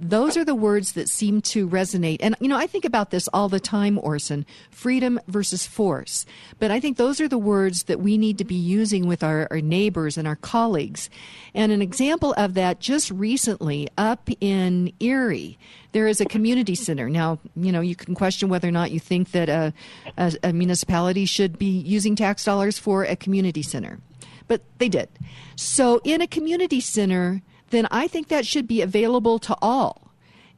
Those 0.00 0.36
are 0.36 0.44
the 0.44 0.56
words 0.56 0.92
that 0.92 1.08
seem 1.08 1.40
to 1.42 1.68
resonate. 1.68 2.16
And, 2.20 2.34
you 2.40 2.48
know, 2.48 2.56
I 2.56 2.66
think 2.66 2.84
about 2.84 3.10
this 3.10 3.28
all 3.32 3.48
the 3.48 3.60
time, 3.60 3.98
Orson 4.02 4.44
freedom 4.70 5.20
versus 5.28 5.66
force. 5.66 6.26
But 6.58 6.72
I 6.72 6.80
think 6.80 6.96
those 6.96 7.20
are 7.20 7.28
the 7.28 7.38
words 7.38 7.84
that 7.84 8.00
we 8.00 8.18
need 8.18 8.38
to 8.38 8.44
be 8.44 8.56
using 8.56 9.06
with 9.06 9.22
our, 9.22 9.46
our 9.52 9.60
neighbors 9.60 10.18
and 10.18 10.26
our 10.26 10.36
colleagues. 10.36 11.10
And 11.54 11.70
an 11.70 11.80
example 11.80 12.34
of 12.36 12.54
that 12.54 12.80
just 12.80 13.10
recently 13.12 13.88
up 13.96 14.28
in 14.40 14.92
Erie, 14.98 15.58
there 15.92 16.08
is 16.08 16.20
a 16.20 16.24
community 16.24 16.74
center. 16.74 17.08
Now, 17.08 17.38
you 17.54 17.70
know, 17.70 17.80
you 17.80 17.94
can 17.94 18.16
question 18.16 18.48
whether 18.48 18.66
or 18.66 18.72
not 18.72 18.90
you 18.90 18.98
think 18.98 19.30
that 19.30 19.48
a, 19.48 19.72
a, 20.18 20.34
a 20.42 20.52
municipality 20.52 21.24
should 21.24 21.56
be 21.56 21.66
using 21.66 22.16
tax 22.16 22.44
dollars 22.44 22.78
for 22.78 23.04
a 23.04 23.14
community 23.14 23.62
center 23.62 24.00
but 24.46 24.60
they 24.76 24.90
did. 24.90 25.08
So, 25.56 26.02
in 26.04 26.20
a 26.20 26.26
community 26.26 26.78
center, 26.78 27.40
then 27.70 27.86
I 27.90 28.06
think 28.08 28.28
that 28.28 28.46
should 28.46 28.66
be 28.66 28.80
available 28.80 29.38
to 29.40 29.56
all 29.60 30.04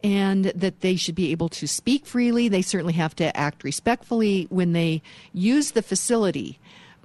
and 0.05 0.47
that 0.47 0.81
they 0.81 0.97
should 0.97 1.15
be 1.15 1.33
able 1.33 1.49
to 1.49 1.67
speak 1.67 2.07
freely. 2.07 2.49
They 2.49 2.63
certainly 2.63 2.93
have 2.95 3.17
to 3.17 3.37
act 3.37 3.65
respectfully 3.65 4.47
when 4.51 4.73
they 4.73 5.03
use 5.33 5.73
the 5.73 5.83
facility. 5.83 6.59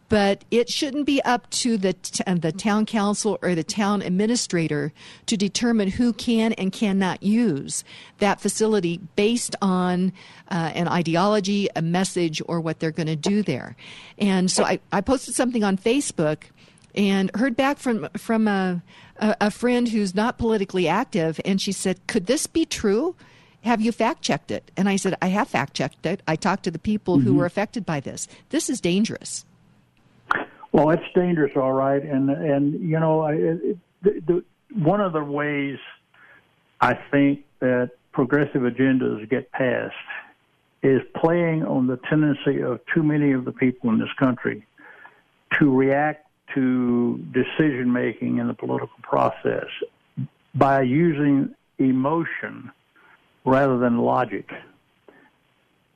But 0.10 0.44
it 0.52 0.70
shouldn't 0.70 1.06
be 1.06 1.24
up 1.24 1.50
to 1.52 1.78
the, 1.78 1.94
t- 1.94 2.22
uh, 2.28 2.36
the 2.36 2.52
town 2.52 2.86
council 2.86 3.40
or 3.42 3.56
the 3.56 3.64
town 3.64 4.02
administrator 4.02 4.92
to 5.28 5.38
determine 5.38 5.88
who 5.88 6.12
can 6.12 6.52
and 6.54 6.70
cannot 6.70 7.24
use 7.24 7.86
that 8.18 8.42
facility 8.42 9.00
based 9.16 9.56
on 9.62 10.12
uh, 10.50 10.72
an 10.76 10.90
ideology, 10.90 11.70
a 11.78 11.82
message, 11.82 12.42
or 12.46 12.60
what 12.60 12.82
they're 12.82 12.92
going 12.92 13.08
to 13.08 13.16
do 13.16 13.42
there. 13.42 13.78
And 14.18 14.52
so 14.52 14.66
I, 14.66 14.82
I 14.92 15.00
posted 15.00 15.34
something 15.34 15.64
on 15.64 15.78
Facebook 15.78 16.44
and 16.94 17.32
heard 17.36 17.56
back 17.56 17.78
from 17.78 18.10
from 18.18 18.50
a, 18.50 18.84
a, 19.22 19.36
a 19.42 19.52
friend 19.52 19.88
who's 19.88 20.14
not 20.14 20.38
politically 20.38 20.88
active, 20.88 21.40
and 21.46 21.62
she 21.62 21.72
said, 21.72 22.00
"Could 22.08 22.26
this 22.26 22.48
be 22.48 22.66
true?" 22.66 23.16
have 23.64 23.82
you 23.82 23.92
fact 23.92 24.22
checked 24.22 24.52
it? 24.52 24.72
And 24.76 24.90
I 24.90 24.96
said, 24.96 25.16
I 25.22 25.28
have 25.28 25.48
fact 25.48 25.74
checked 25.74 26.06
it. 26.06 26.22
I 26.28 26.36
talked 26.36 26.64
to 26.64 26.72
the 26.72 26.80
people 26.80 27.18
mm-hmm. 27.18 27.28
who 27.28 27.36
were 27.36 27.46
affected 27.46 27.86
by 27.86 28.00
this. 28.00 28.28
This 28.50 28.70
is 28.70 28.82
dangerous. 28.82 29.46
Well, 30.72 30.90
it's 30.92 31.04
dangerous, 31.14 31.52
all 31.56 31.74
right. 31.74 32.02
And 32.02 32.30
and 32.30 32.90
you 32.90 33.00
know, 33.00 33.22
I, 33.22 33.34
it, 33.34 33.78
the, 34.02 34.22
the, 34.26 34.44
one 34.74 35.02
of 35.02 35.14
the 35.14 35.24
ways 35.24 35.78
I 36.80 36.94
think 37.12 37.46
that 37.60 37.92
progressive 38.14 38.62
agendas 38.62 39.30
get 39.30 39.52
passed 39.52 39.94
is 40.82 41.02
playing 41.16 41.64
on 41.64 41.88
the 41.88 41.98
tendency 42.10 42.62
of 42.62 42.80
too 42.94 43.04
many 43.04 43.34
of 43.34 43.46
the 43.46 43.52
people 43.52 43.90
in 43.90 44.00
this 44.00 44.12
country 44.18 44.66
to 45.60 45.76
react 45.76 46.26
to 46.56 47.18
decision 47.32 47.92
making 47.92 48.38
in 48.38 48.48
the 48.48 48.54
political 48.54 48.98
process 49.02 49.68
by 50.54 50.82
using 50.82 51.54
emotion 51.78 52.72
rather 53.46 53.78
than 53.78 53.98
logic. 53.98 54.50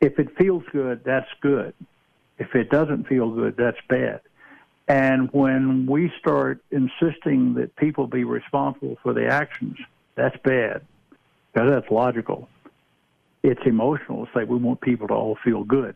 If 0.02 0.20
it 0.20 0.36
feels 0.38 0.64
good, 0.72 1.04
that's 1.04 1.30
good. 1.42 1.74
If 2.38 2.56
it 2.56 2.70
doesn't 2.70 3.08
feel 3.08 3.30
good, 3.30 3.56
that's 3.58 3.78
bad. 3.88 4.22
And 4.88 5.30
when 5.32 5.88
we 5.88 6.12
start 6.20 6.62
insisting 6.70 7.56
that 7.56 7.76
people 7.76 8.08
be 8.08 8.24
responsible 8.24 8.98
for 9.02 9.14
the 9.14 9.28
actions, 9.28 9.78
that's 10.16 10.38
bad 10.44 10.86
because 11.54 11.72
that's 11.72 11.90
logical. 11.90 12.48
It's 13.42 13.62
emotional 13.66 14.26
to 14.26 14.32
say 14.34 14.44
we 14.44 14.58
want 14.58 14.82
people 14.82 15.08
to 15.08 15.14
all 15.14 15.38
feel 15.44 15.64
good. 15.64 15.96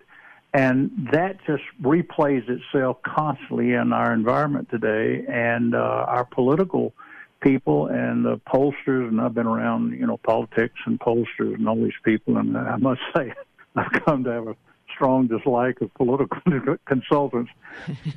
And 0.53 1.09
that 1.11 1.37
just 1.45 1.63
replays 1.81 2.43
itself 2.49 2.97
constantly 3.03 3.73
in 3.73 3.93
our 3.93 4.13
environment 4.13 4.69
today. 4.71 5.23
And 5.27 5.75
uh, 5.75 5.77
our 5.77 6.25
political 6.25 6.93
people 7.41 7.87
and 7.87 8.25
the 8.25 8.41
pollsters, 8.47 9.07
and 9.07 9.21
I've 9.21 9.35
been 9.35 9.47
around, 9.47 9.93
you 9.93 10.07
know, 10.07 10.17
politics 10.17 10.75
and 10.85 10.99
pollsters 10.99 11.55
and 11.55 11.69
all 11.69 11.75
these 11.75 11.91
people, 12.03 12.37
and 12.37 12.57
I 12.57 12.77
must 12.77 13.01
say, 13.15 13.33
I've 13.75 13.91
come 14.05 14.23
to 14.23 14.31
have 14.31 14.47
a 14.47 14.55
strong 14.95 15.27
dislike 15.27 15.81
of 15.81 15.93
political 15.93 16.41
consultants, 16.85 17.51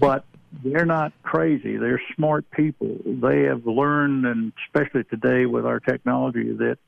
but 0.01 0.25
they're 0.65 0.87
not 0.87 1.13
crazy. 1.23 1.77
They're 1.77 2.03
smart 2.17 2.51
people. 2.51 2.97
They 3.05 3.43
have 3.43 3.67
learned, 3.67 4.27
and 4.27 4.53
especially 4.67 5.05
today 5.05 5.47
with 5.47 5.67
our 5.67 5.81
technology, 5.81 6.53
that 6.55 6.79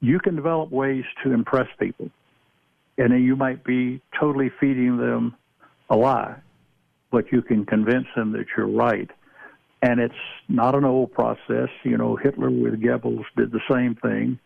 you 0.00 0.20
can 0.20 0.36
develop 0.36 0.70
ways 0.70 1.04
to 1.24 1.32
impress 1.32 1.68
people 1.78 2.10
and 2.98 3.24
you 3.24 3.36
might 3.36 3.64
be 3.64 4.00
totally 4.18 4.50
feeding 4.60 4.96
them 4.96 5.34
a 5.90 5.96
lie, 5.96 6.36
but 7.10 7.30
you 7.32 7.42
can 7.42 7.64
convince 7.64 8.06
them 8.16 8.32
that 8.32 8.46
you're 8.56 8.68
right. 8.68 9.10
And 9.82 10.00
it's 10.00 10.14
not 10.48 10.74
an 10.74 10.84
old 10.84 11.12
process. 11.12 11.68
You 11.84 11.96
know, 11.96 12.16
Hitler 12.16 12.50
with 12.50 12.80
Goebbels 12.80 13.24
did 13.36 13.52
the 13.52 13.60
same 13.70 13.94
thing. 13.96 14.38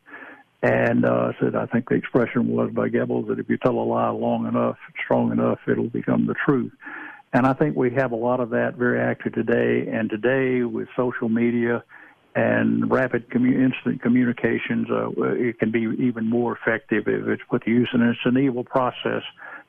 And 0.62 1.06
uh, 1.06 1.32
said, 1.40 1.54
I 1.54 1.64
think 1.64 1.88
the 1.88 1.94
expression 1.94 2.48
was 2.48 2.70
by 2.72 2.90
Goebbels 2.90 3.28
that 3.28 3.38
if 3.38 3.48
you 3.48 3.56
tell 3.56 3.78
a 3.78 3.80
lie 3.80 4.10
long 4.10 4.46
enough, 4.46 4.76
strong 5.02 5.32
enough, 5.32 5.58
it'll 5.66 5.88
become 5.88 6.26
the 6.26 6.34
truth. 6.34 6.72
And 7.32 7.46
I 7.46 7.54
think 7.54 7.76
we 7.76 7.90
have 7.94 8.12
a 8.12 8.16
lot 8.16 8.40
of 8.40 8.50
that 8.50 8.74
very 8.74 9.00
active 9.00 9.32
today. 9.32 9.88
And 9.90 10.10
today, 10.10 10.64
with 10.64 10.88
social 10.96 11.30
media, 11.30 11.82
and 12.34 12.90
rapid 12.90 13.28
commu- 13.30 13.58
instant 13.58 14.02
communications, 14.02 14.88
uh, 14.90 15.10
it 15.32 15.58
can 15.58 15.70
be 15.70 15.80
even 15.98 16.28
more 16.28 16.56
effective 16.56 17.08
if 17.08 17.26
it's 17.26 17.42
put 17.50 17.64
to 17.64 17.70
use. 17.70 17.88
And 17.92 18.02
it's 18.02 18.20
an 18.24 18.38
evil 18.38 18.64
process 18.64 19.22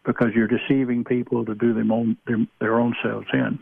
because 0.05 0.29
you're 0.35 0.47
deceiving 0.47 1.03
people 1.03 1.45
to 1.45 1.55
do 1.55 1.73
them 1.73 1.91
own, 1.91 2.17
their, 2.27 2.45
their 2.59 2.79
own 2.79 2.95
selves 3.03 3.27
in. 3.33 3.59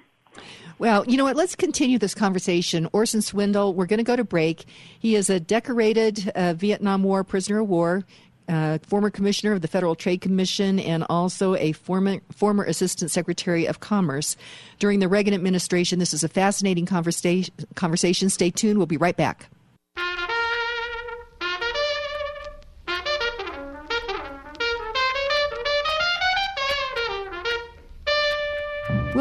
Well, 0.78 1.04
you 1.06 1.18
know 1.18 1.26
what? 1.26 1.36
Let's 1.36 1.56
continue 1.56 1.98
this 1.98 2.16
conversation. 2.16 2.88
Orson 2.94 3.22
Swindle, 3.22 3.74
we're 3.74 3.86
going 3.86 3.98
to 3.98 4.04
go 4.04 4.16
to 4.16 4.24
break. 4.24 4.64
He 4.98 5.16
is 5.16 5.30
a 5.30 5.38
decorated 5.38 6.32
uh, 6.36 6.54
Vietnam 6.54 7.04
War 7.04 7.26
prisoner 7.26 7.60
of 7.60 7.68
war 7.68 8.06
uh, 8.50 8.80
former 8.88 9.10
commissioner 9.10 9.54
of 9.54 9.62
the 9.62 9.68
Federal 9.68 9.96
Trade 9.96 10.22
Commission 10.22 10.80
and 10.80 11.06
also 11.10 11.56
a 11.56 11.72
former 11.74 12.20
former 12.32 12.64
assistant 12.64 13.12
secretary 13.12 13.66
of 13.66 13.80
commerce 13.80 14.36
during 14.80 15.00
the 15.00 15.08
Reagan 15.08 15.34
administration. 15.34 16.00
This 16.00 16.14
is 16.14 16.24
a 16.24 16.30
fascinating 16.30 16.86
conversation. 16.86 17.54
Conversation. 17.76 18.30
Stay 18.30 18.50
tuned. 18.50 18.78
We'll 18.78 18.88
be 18.88 18.98
right 18.98 19.16
back. 19.16 19.50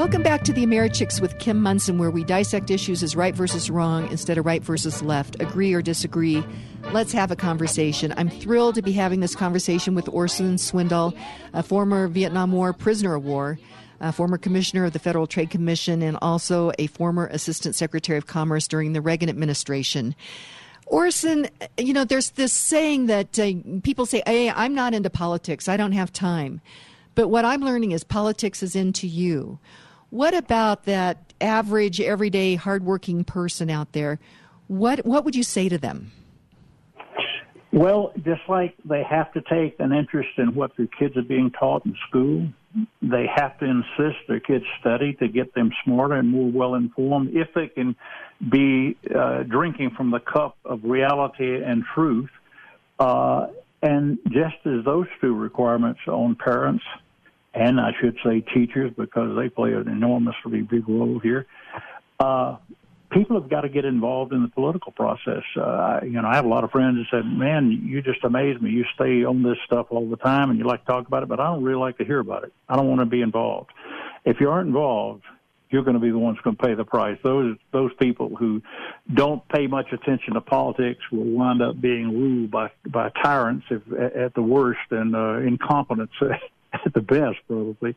Welcome 0.09 0.23
back 0.23 0.43
to 0.45 0.55
the 0.55 0.65
Americhicks 0.65 1.21
with 1.21 1.39
Kim 1.39 1.61
Monson, 1.61 1.99
where 1.99 2.11
we 2.11 2.25
dissect 2.25 2.71
issues 2.71 3.03
as 3.03 3.15
right 3.15 3.35
versus 3.35 3.69
wrong 3.69 4.11
instead 4.11 4.39
of 4.39 4.47
right 4.47 4.63
versus 4.63 5.03
left, 5.03 5.37
agree 5.39 5.75
or 5.75 5.83
disagree. 5.83 6.43
Let's 6.95 7.13
have 7.13 7.31
a 7.31 7.37
conversation. 7.37 8.15
I'm 8.17 8.31
thrilled 8.31 8.77
to 8.77 8.83
be 8.83 8.93
having 8.93 9.21
this 9.21 9.37
conversation 9.37 9.95
with 9.95 10.09
Orson 10.09 10.57
Swindle, 10.57 11.13
a 11.53 11.63
former 11.63 12.09
Vietnam 12.09 12.53
War 12.53 12.73
prisoner 12.73 13.17
of 13.17 13.27
war, 13.27 13.59
a 14.01 14.11
former 14.11 14.39
commissioner 14.39 14.87
of 14.87 14.95
the 14.95 14.99
Federal 14.99 15.27
Trade 15.27 15.51
Commission, 15.51 16.01
and 16.01 16.17
also 16.23 16.73
a 16.79 16.87
former 16.87 17.27
assistant 17.27 17.75
secretary 17.75 18.17
of 18.17 18.27
commerce 18.27 18.67
during 18.67 18.95
the 18.95 19.03
Reagan 19.03 19.29
administration. 19.29 20.15
Orson, 20.87 21.49
you 21.77 21.93
know, 21.93 22.05
there's 22.05 22.31
this 22.31 22.55
saying 22.55 23.09
that 23.09 23.39
uh, 23.39 23.53
people 23.83 24.07
say, 24.07 24.23
hey, 24.25 24.49
I'm 24.49 24.75
not 24.75 24.95
into 24.95 25.11
politics, 25.11 25.69
I 25.69 25.77
don't 25.77 25.93
have 25.93 26.15
time. 26.15 26.63
But 27.15 27.29
what 27.29 27.45
I'm 27.45 27.61
learning 27.61 27.93
is 27.93 28.05
politics 28.05 28.63
is 28.63 28.75
into 28.75 29.07
you. 29.07 29.59
What 30.11 30.35
about 30.35 30.85
that 30.85 31.33
average, 31.41 32.01
everyday, 32.01 32.55
hardworking 32.55 33.25
person 33.25 33.71
out 33.71 33.93
there? 33.93 34.19
What 34.67 35.05
what 35.05 35.25
would 35.25 35.37
you 35.37 35.43
say 35.43 35.69
to 35.69 35.79
them? 35.79 36.13
Well, 37.73 38.13
just 38.17 38.41
like 38.49 38.75
they 38.85 39.03
have 39.03 39.33
to 39.35 39.43
take 39.43 39.79
an 39.79 39.93
interest 39.93 40.31
in 40.39 40.55
what 40.55 40.77
their 40.77 40.87
kids 40.87 41.17
are 41.17 41.23
being 41.23 41.51
taught 41.51 41.85
in 41.85 41.95
school, 42.09 42.49
they 43.03 43.27
have 43.35 43.59
to 43.59 43.67
insist 43.67 44.19
their 44.27 44.41
kids 44.41 44.65
study 44.81 45.13
to 45.15 45.29
get 45.29 45.55
them 45.55 45.71
smarter 45.85 46.15
and 46.15 46.31
more 46.31 46.51
well 46.51 46.75
informed. 46.75 47.37
If 47.37 47.49
they 47.55 47.69
can 47.69 47.95
be 48.51 48.97
uh, 49.15 49.43
drinking 49.43 49.91
from 49.97 50.11
the 50.11 50.21
cup 50.21 50.57
of 50.65 50.81
reality 50.83 51.63
and 51.63 51.85
truth, 51.95 52.31
uh, 52.99 53.49
and 53.83 54.19
just 54.31 54.57
as 54.65 54.85
those 54.85 55.07
two 55.21 55.35
requirements 55.35 56.01
on 56.07 56.37
parents 56.37 56.85
and 57.59 57.81
I 57.81 57.91
should 58.01 58.17
say 58.25 58.41
teachers 58.41 58.93
because 58.97 59.37
they 59.37 59.49
play 59.49 59.73
an 59.73 59.89
enormously 59.89 60.63
big 60.63 60.89
role 60.89 61.19
here. 61.19 61.47
Uh, 62.21 62.57
people 63.11 63.41
have 63.41 63.51
got 63.51 63.63
to 63.63 63.69
get 63.69 63.85
involved 63.85 64.33
in 64.33 64.43
the 64.43 64.49
political 64.49 64.93
process. 64.93 65.43
Uh, 65.57 65.63
I, 65.63 66.03
you 66.05 66.21
know, 66.23 66.29
I 66.29 66.37
have 66.37 66.45
a 66.45 66.49
lot 66.49 66.63
of 66.63 66.71
friends 66.71 66.99
that 66.99 67.19
said, 67.19 67.27
"Man, 67.27 67.71
you 67.71 68.01
just 68.01 68.23
amaze 68.23 68.61
me. 68.61 68.71
You 68.71 68.85
stay 68.95 69.25
on 69.25 69.43
this 69.43 69.59
stuff 69.67 69.87
all 69.91 70.09
the 70.09 70.17
time, 70.17 70.51
and 70.51 70.59
you 70.59 70.65
like 70.67 70.85
to 70.85 70.93
talk 70.93 71.07
about 71.07 71.25
it, 71.25 71.29
but 71.29 71.41
I 71.41 71.47
don't 71.47 71.65
really 71.65 71.81
like 71.81 71.99
to 71.99 72.05
hear 72.05 72.21
about 72.21 72.45
it. 72.45 72.53
I 72.69 72.77
don't 72.77 72.89
want 72.89 73.01
to 73.01 73.07
be 73.07 73.23
involved. 73.23 73.71
If 74.25 74.41
you 74.41 74.51
aren't 74.51 74.69
involved." 74.69 75.25
You're 75.71 75.83
going 75.83 75.97
to 75.97 76.01
be 76.01 76.11
the 76.11 76.19
ones 76.19 76.39
going 76.43 76.57
to 76.57 76.63
pay 76.63 76.73
the 76.73 76.87
price. 76.87 77.19
Those 77.23 77.59
those 77.73 77.91
people 78.01 78.35
who 78.35 78.63
don't 79.13 79.47
pay 79.51 79.67
much 79.67 79.93
attention 79.93 80.33
to 80.33 80.41
politics 80.41 81.01
will 81.13 81.27
wind 81.27 81.61
up 81.61 81.79
being 81.79 82.09
ruled 82.19 82.51
by 82.51 82.71
by 82.87 83.11
tyrants, 83.23 83.67
if, 83.69 83.83
at 84.17 84.33
the 84.33 84.41
worst, 84.41 84.81
and 84.91 85.15
uh, 85.15 85.41
incompetence 85.41 86.11
at 86.73 86.93
the 86.95 87.01
best, 87.01 87.39
probably. 87.47 87.97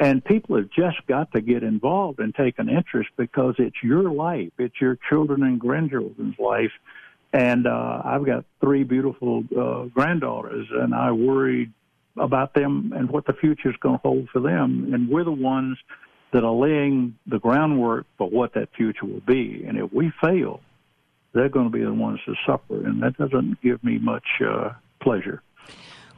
And 0.00 0.24
people 0.24 0.56
have 0.56 0.70
just 0.70 1.06
got 1.06 1.30
to 1.32 1.40
get 1.40 1.62
involved 1.62 2.18
and 2.18 2.34
take 2.34 2.58
an 2.58 2.68
interest 2.68 3.10
because 3.16 3.54
it's 3.58 3.76
your 3.82 4.10
life, 4.10 4.50
it's 4.58 4.80
your 4.80 4.98
children 5.08 5.42
and 5.42 5.60
grandchildren's 5.60 6.38
life 6.38 6.72
And 7.32 7.66
uh, 7.66 8.02
I've 8.04 8.26
got 8.26 8.44
three 8.60 8.84
beautiful 8.84 9.44
uh, 9.58 9.84
granddaughters, 9.84 10.66
and 10.70 10.94
I 10.94 11.12
worry 11.12 11.70
about 12.18 12.52
them 12.54 12.92
and 12.94 13.08
what 13.08 13.26
the 13.26 13.32
future 13.32 13.70
is 13.70 13.76
going 13.80 13.96
to 13.96 14.02
hold 14.02 14.28
for 14.30 14.40
them. 14.40 14.92
And 14.92 15.08
we're 15.08 15.24
the 15.24 15.32
ones 15.32 15.78
that 16.32 16.44
are 16.44 16.52
laying 16.52 17.16
the 17.26 17.38
groundwork 17.38 18.06
for 18.18 18.28
what 18.28 18.54
that 18.54 18.68
future 18.76 19.06
will 19.06 19.20
be. 19.20 19.64
And 19.66 19.78
if 19.78 19.92
we 19.92 20.12
fail, 20.22 20.60
they're 21.32 21.48
going 21.48 21.70
to 21.70 21.72
be 21.72 21.84
the 21.84 21.92
ones 21.92 22.20
to 22.26 22.34
suffer, 22.46 22.86
and 22.86 23.02
that 23.02 23.16
doesn't 23.16 23.62
give 23.62 23.82
me 23.82 23.98
much 23.98 24.26
uh, 24.46 24.70
pleasure. 25.00 25.42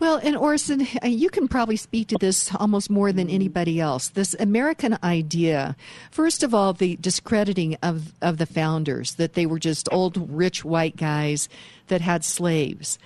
Well, 0.00 0.20
and 0.22 0.36
Orson, 0.36 0.86
you 1.04 1.30
can 1.30 1.48
probably 1.48 1.76
speak 1.76 2.08
to 2.08 2.16
this 2.18 2.54
almost 2.56 2.90
more 2.90 3.12
than 3.12 3.30
anybody 3.30 3.80
else. 3.80 4.08
This 4.08 4.34
American 4.38 4.98
idea, 5.02 5.76
first 6.10 6.42
of 6.42 6.52
all, 6.52 6.72
the 6.72 6.96
discrediting 6.96 7.76
of, 7.82 8.12
of 8.20 8.38
the 8.38 8.46
founders, 8.46 9.14
that 9.14 9.34
they 9.34 9.46
were 9.46 9.58
just 9.58 9.88
old, 9.92 10.30
rich 10.30 10.64
white 10.64 10.96
guys 10.96 11.48
that 11.86 12.00
had 12.00 12.24
slaves. 12.24 12.98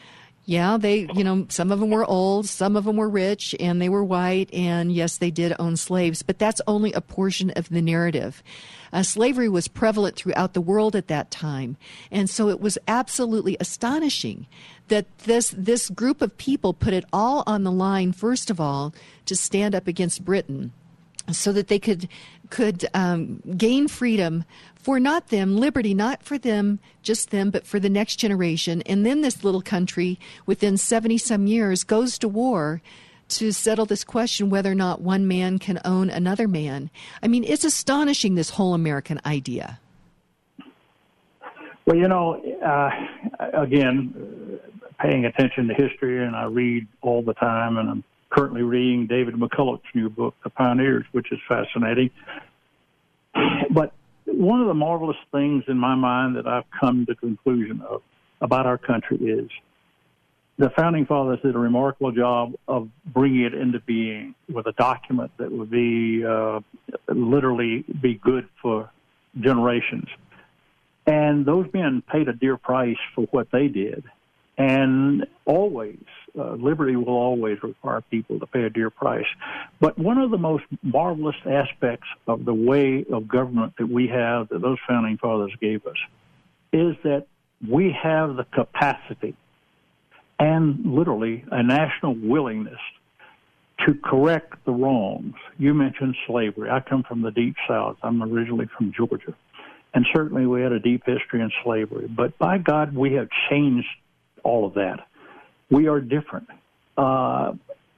Yeah, 0.49 0.79
they, 0.79 1.07
you 1.15 1.25
know, 1.25 1.45
some 1.51 1.71
of 1.71 1.79
them 1.79 1.91
were 1.91 2.07
old, 2.07 2.47
some 2.47 2.75
of 2.75 2.85
them 2.85 2.97
were 2.97 3.11
rich, 3.11 3.55
and 3.61 3.83
they 3.83 3.91
were 3.91 4.03
white, 4.03 4.49
and 4.51 4.91
yes, 4.91 5.19
they 5.19 5.31
did 5.31 5.55
own 5.59 5.77
slaves, 5.77 6.23
but 6.23 6.39
that's 6.39 6.63
only 6.67 6.91
a 6.95 7.03
portion 7.03 7.51
of 7.51 7.69
the 7.69 7.83
narrative. 7.83 8.43
Uh, 8.91 9.03
slavery 9.03 9.51
was 9.51 9.69
prevalent 9.69 10.17
throughout 10.17 10.55
the 10.55 10.63
world 10.63 10.97
at 10.97 11.09
that 11.09 11.31
time, 11.31 11.77
and 12.11 12.31
so 12.31 12.49
it 12.49 12.63
was 12.63 12.79
absolutely 12.89 13.59
astonishing 13.61 14.47
that 14.89 15.19
this 15.19 15.55
this 15.55 15.91
group 15.91 16.23
of 16.23 16.39
people 16.39 16.73
put 16.73 16.95
it 16.95 17.05
all 17.13 17.45
on 17.47 17.65
the 17.65 17.71
line. 17.71 18.13
First 18.13 18.49
of 18.49 18.59
all, 18.59 18.95
to 19.27 19.37
stand 19.37 19.75
up 19.75 19.87
against 19.87 20.25
Britain, 20.25 20.73
so 21.31 21.53
that 21.53 21.69
they 21.69 21.79
could 21.79 22.09
could 22.51 22.87
um, 22.95 23.43
gain 23.57 23.89
freedom 23.89 24.45
for 24.75 24.99
not 24.99 25.29
them, 25.29 25.57
liberty, 25.57 25.93
not 25.93 26.23
for 26.23 26.39
them, 26.39 26.79
just 27.03 27.31
them, 27.31 27.51
but 27.51 27.67
for 27.67 27.79
the 27.79 27.91
next 27.91 28.17
generation. 28.17 28.83
And 28.87 29.05
then 29.05 29.21
this 29.21 29.45
little 29.45 29.61
country, 29.61 30.19
within 30.47 30.77
70 30.77 31.19
some 31.19 31.47
years, 31.47 31.85
goes 31.85 32.19
to 32.19 32.29
war 32.29 32.81
to 33.29 33.53
settle 33.53 33.85
this 33.85 34.05
question 34.05 34.49
whether 34.49 34.73
or 34.73 34.75
not 34.75 35.01
one 35.01 35.29
man 35.29 35.59
can 35.59 35.79
own 35.85 36.09
another 36.09 36.49
man. 36.49 36.91
I 37.23 37.29
mean, 37.29 37.45
it's 37.45 37.65
astonishing, 37.65 38.35
this 38.35 38.51
whole 38.51 38.73
American 38.73 39.21
idea. 39.27 39.79
Well, 41.85 41.97
you 41.97 42.09
know, 42.09 42.43
uh, 42.65 42.91
again, 43.55 44.61
paying 45.01 45.25
attention 45.25 45.69
to 45.69 45.75
history, 45.75 46.25
and 46.25 46.35
I 46.35 46.45
read 46.45 46.87
all 47.03 47.23
the 47.23 47.35
time, 47.35 47.79
and 47.79 47.91
I'm 47.91 48.05
currently 48.31 48.63
reading 48.63 49.07
David 49.07 49.35
McCullough's 49.35 49.83
new 49.95 50.11
book, 50.11 50.35
The 50.45 50.51
Pioneers, 50.51 51.05
which 51.13 51.33
is 51.33 51.39
fascinating. 51.49 52.11
But 53.71 53.93
one 54.27 54.61
of 54.61 54.67
the 54.67 54.75
marvelous 54.75 55.17
things 55.33 55.65
in 55.69 55.79
my 55.79 55.95
mind 55.95 56.37
that 56.37 56.47
I've 56.47 56.71
come 56.79 57.07
to 57.07 57.15
conclusion 57.15 57.83
of 57.83 58.03
about 58.41 58.67
our 58.67 58.79
country 58.79 59.17
is 59.19 59.51
the 60.59 60.71
founding 60.71 61.07
fathers 61.07 61.39
did 61.43 61.55
a 61.55 61.59
remarkable 61.59 62.13
job 62.13 62.55
of 62.67 62.89
bringing 63.07 63.43
it 63.43 63.55
into 63.55 63.81
being 63.81 64.35
with 64.53 64.67
a 64.67 64.73
document 64.73 65.31
that 65.39 65.51
would 65.51 65.71
be 65.71 66.25
uh, 66.25 66.61
literally 67.09 67.85
be 68.01 68.15
good 68.15 68.49
for 68.61 68.91
generations. 69.41 70.09
And 71.07 71.47
those 71.47 71.67
men 71.73 72.03
paid 72.03 72.29
a 72.29 72.33
dear 72.33 72.57
price 72.57 72.99
for 73.15 73.27
what 73.31 73.49
they 73.53 73.69
did. 73.69 74.05
And 74.59 75.25
always, 75.45 76.03
uh, 76.37 76.55
liberty 76.55 76.97
will 76.97 77.15
always 77.15 77.63
require 77.63 78.01
people 78.01 78.41
to 78.41 78.47
pay 78.47 78.65
a 78.65 78.71
dear 78.71 78.91
price. 78.91 79.27
But 79.81 79.97
one 79.99 80.19
of 80.19 80.33
the 80.33 80.39
most 80.39 80.65
marvelous 80.83 81.37
aspects 81.47 82.09
of 82.27 82.45
the 82.45 82.53
way 82.53 83.05
of 83.11 83.29
government 83.29 83.75
that 83.79 83.89
we 83.89 84.09
have, 84.09 84.49
that 84.49 84.61
those 84.61 84.79
founding 84.87 85.17
fathers 85.17 85.53
gave 85.61 85.87
us, 85.87 85.97
is 86.73 86.97
that 87.05 87.27
we 87.67 87.97
have 88.03 88.37
the 88.37 88.45
capacity 88.45 89.37
and 90.41 90.85
literally 90.85 91.45
a 91.51 91.63
national 91.63 92.15
willingness 92.15 92.81
to 93.87 93.95
correct 93.95 94.65
the 94.65 94.73
wrongs. 94.73 95.35
You 95.57 95.73
mentioned 95.73 96.17
slavery. 96.27 96.69
I 96.69 96.81
come 96.81 97.05
from 97.05 97.23
the 97.23 97.31
deep 97.31 97.55
south. 97.69 97.97
I'm 98.03 98.23
originally 98.23 98.67
from 98.77 98.93
Georgia. 98.93 99.35
And 99.95 100.07
certainly 100.13 100.47
we 100.47 100.63
had 100.63 100.73
a 100.73 100.81
deep 100.81 101.05
history 101.07 101.41
in 101.41 101.51
slavery. 101.65 102.09
But 102.09 102.37
by 102.39 102.59
God, 102.59 102.95
we 102.95 103.15
have 103.15 103.29
changed 103.49 103.89
all 104.49 104.67
of 104.67 104.75
that. 104.75 105.07
We 105.71 105.87
are 105.89 106.01
different. 106.01 106.49
Uh, 106.97 107.53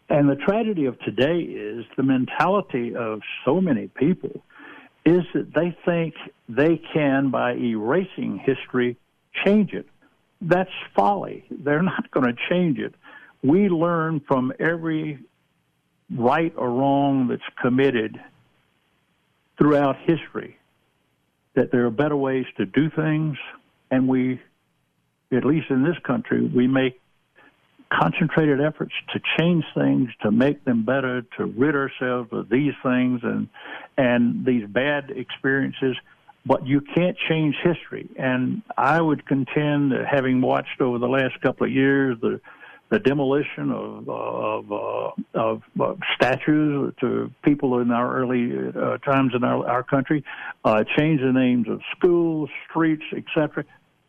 and 0.09 0.29
the 0.29 0.37
tragedy 0.37 0.87
of 0.87 0.99
today 1.01 1.39
is 1.39 1.85
the 1.97 2.03
mentality 2.03 2.95
of 2.97 3.21
so 3.45 3.61
many 3.61 3.87
people 3.89 4.43
is 5.07 5.23
that 5.33 5.55
they 5.55 5.77
think 5.85 6.15
they 6.49 6.81
can, 6.93 7.31
by 7.31 7.55
erasing 7.55 8.39
history, 8.39 8.97
change 9.45 9.73
it. 9.73 9.87
That's 10.43 10.71
folly. 10.95 11.45
They're 11.51 11.83
not 11.83 12.11
going 12.11 12.27
to 12.27 12.37
change 12.51 12.79
it. 12.79 12.95
We 13.43 13.69
learn 13.69 14.21
from 14.27 14.53
every 14.59 15.19
right 16.15 16.53
or 16.57 16.71
wrong 16.71 17.29
that's 17.29 17.43
committed 17.63 18.21
throughout 19.57 19.97
history 20.05 20.59
that 21.55 21.71
there 21.71 21.87
are 21.87 21.91
better 21.91 22.17
ways 22.17 22.47
to 22.57 22.67
do 22.67 22.91
things, 22.91 23.37
and 23.91 24.09
we 24.09 24.41
at 25.33 25.45
least 25.45 25.71
in 25.71 25.83
this 25.83 25.97
country, 26.05 26.47
we 26.47 26.67
make 26.67 27.01
concentrated 27.93 28.61
efforts 28.61 28.93
to 29.13 29.21
change 29.39 29.65
things, 29.75 30.09
to 30.23 30.31
make 30.31 30.65
them 30.65 30.85
better, 30.85 31.23
to 31.37 31.45
rid 31.45 31.75
ourselves 31.75 32.29
of 32.33 32.49
these 32.49 32.73
things 32.83 33.21
and 33.23 33.49
and 33.97 34.45
these 34.47 34.67
bad 34.69 35.11
experiences. 35.11 35.97
But 36.47 36.67
you 36.67 36.81
can't 36.81 37.17
change 37.29 37.55
history, 37.63 38.09
and 38.17 38.63
I 38.79 39.01
would 39.01 39.27
contend 39.27 39.93
that 39.93 40.07
having 40.11 40.41
watched 40.41 40.81
over 40.81 40.99
the 40.99 41.09
last 41.09 41.41
couple 41.43 41.67
of 41.67 41.73
years 41.73 42.17
the 42.21 42.41
the 42.91 42.99
demolition 42.99 43.71
of 43.71 44.09
of, 44.09 44.73
uh, 44.73 45.11
of 45.35 45.63
uh, 45.81 45.95
statues 46.15 46.95
to 47.01 47.31
people 47.45 47.81
in 47.81 47.91
our 47.91 48.17
early 48.17 48.53
uh, 48.69 48.99
times 48.99 49.33
in 49.35 49.45
our, 49.45 49.69
our 49.69 49.83
country, 49.83 50.25
uh, 50.65 50.83
change 50.97 51.21
the 51.21 51.33
names 51.33 51.69
of 51.69 51.81
schools, 51.97 52.49
streets, 52.69 53.05
etc 53.15 53.65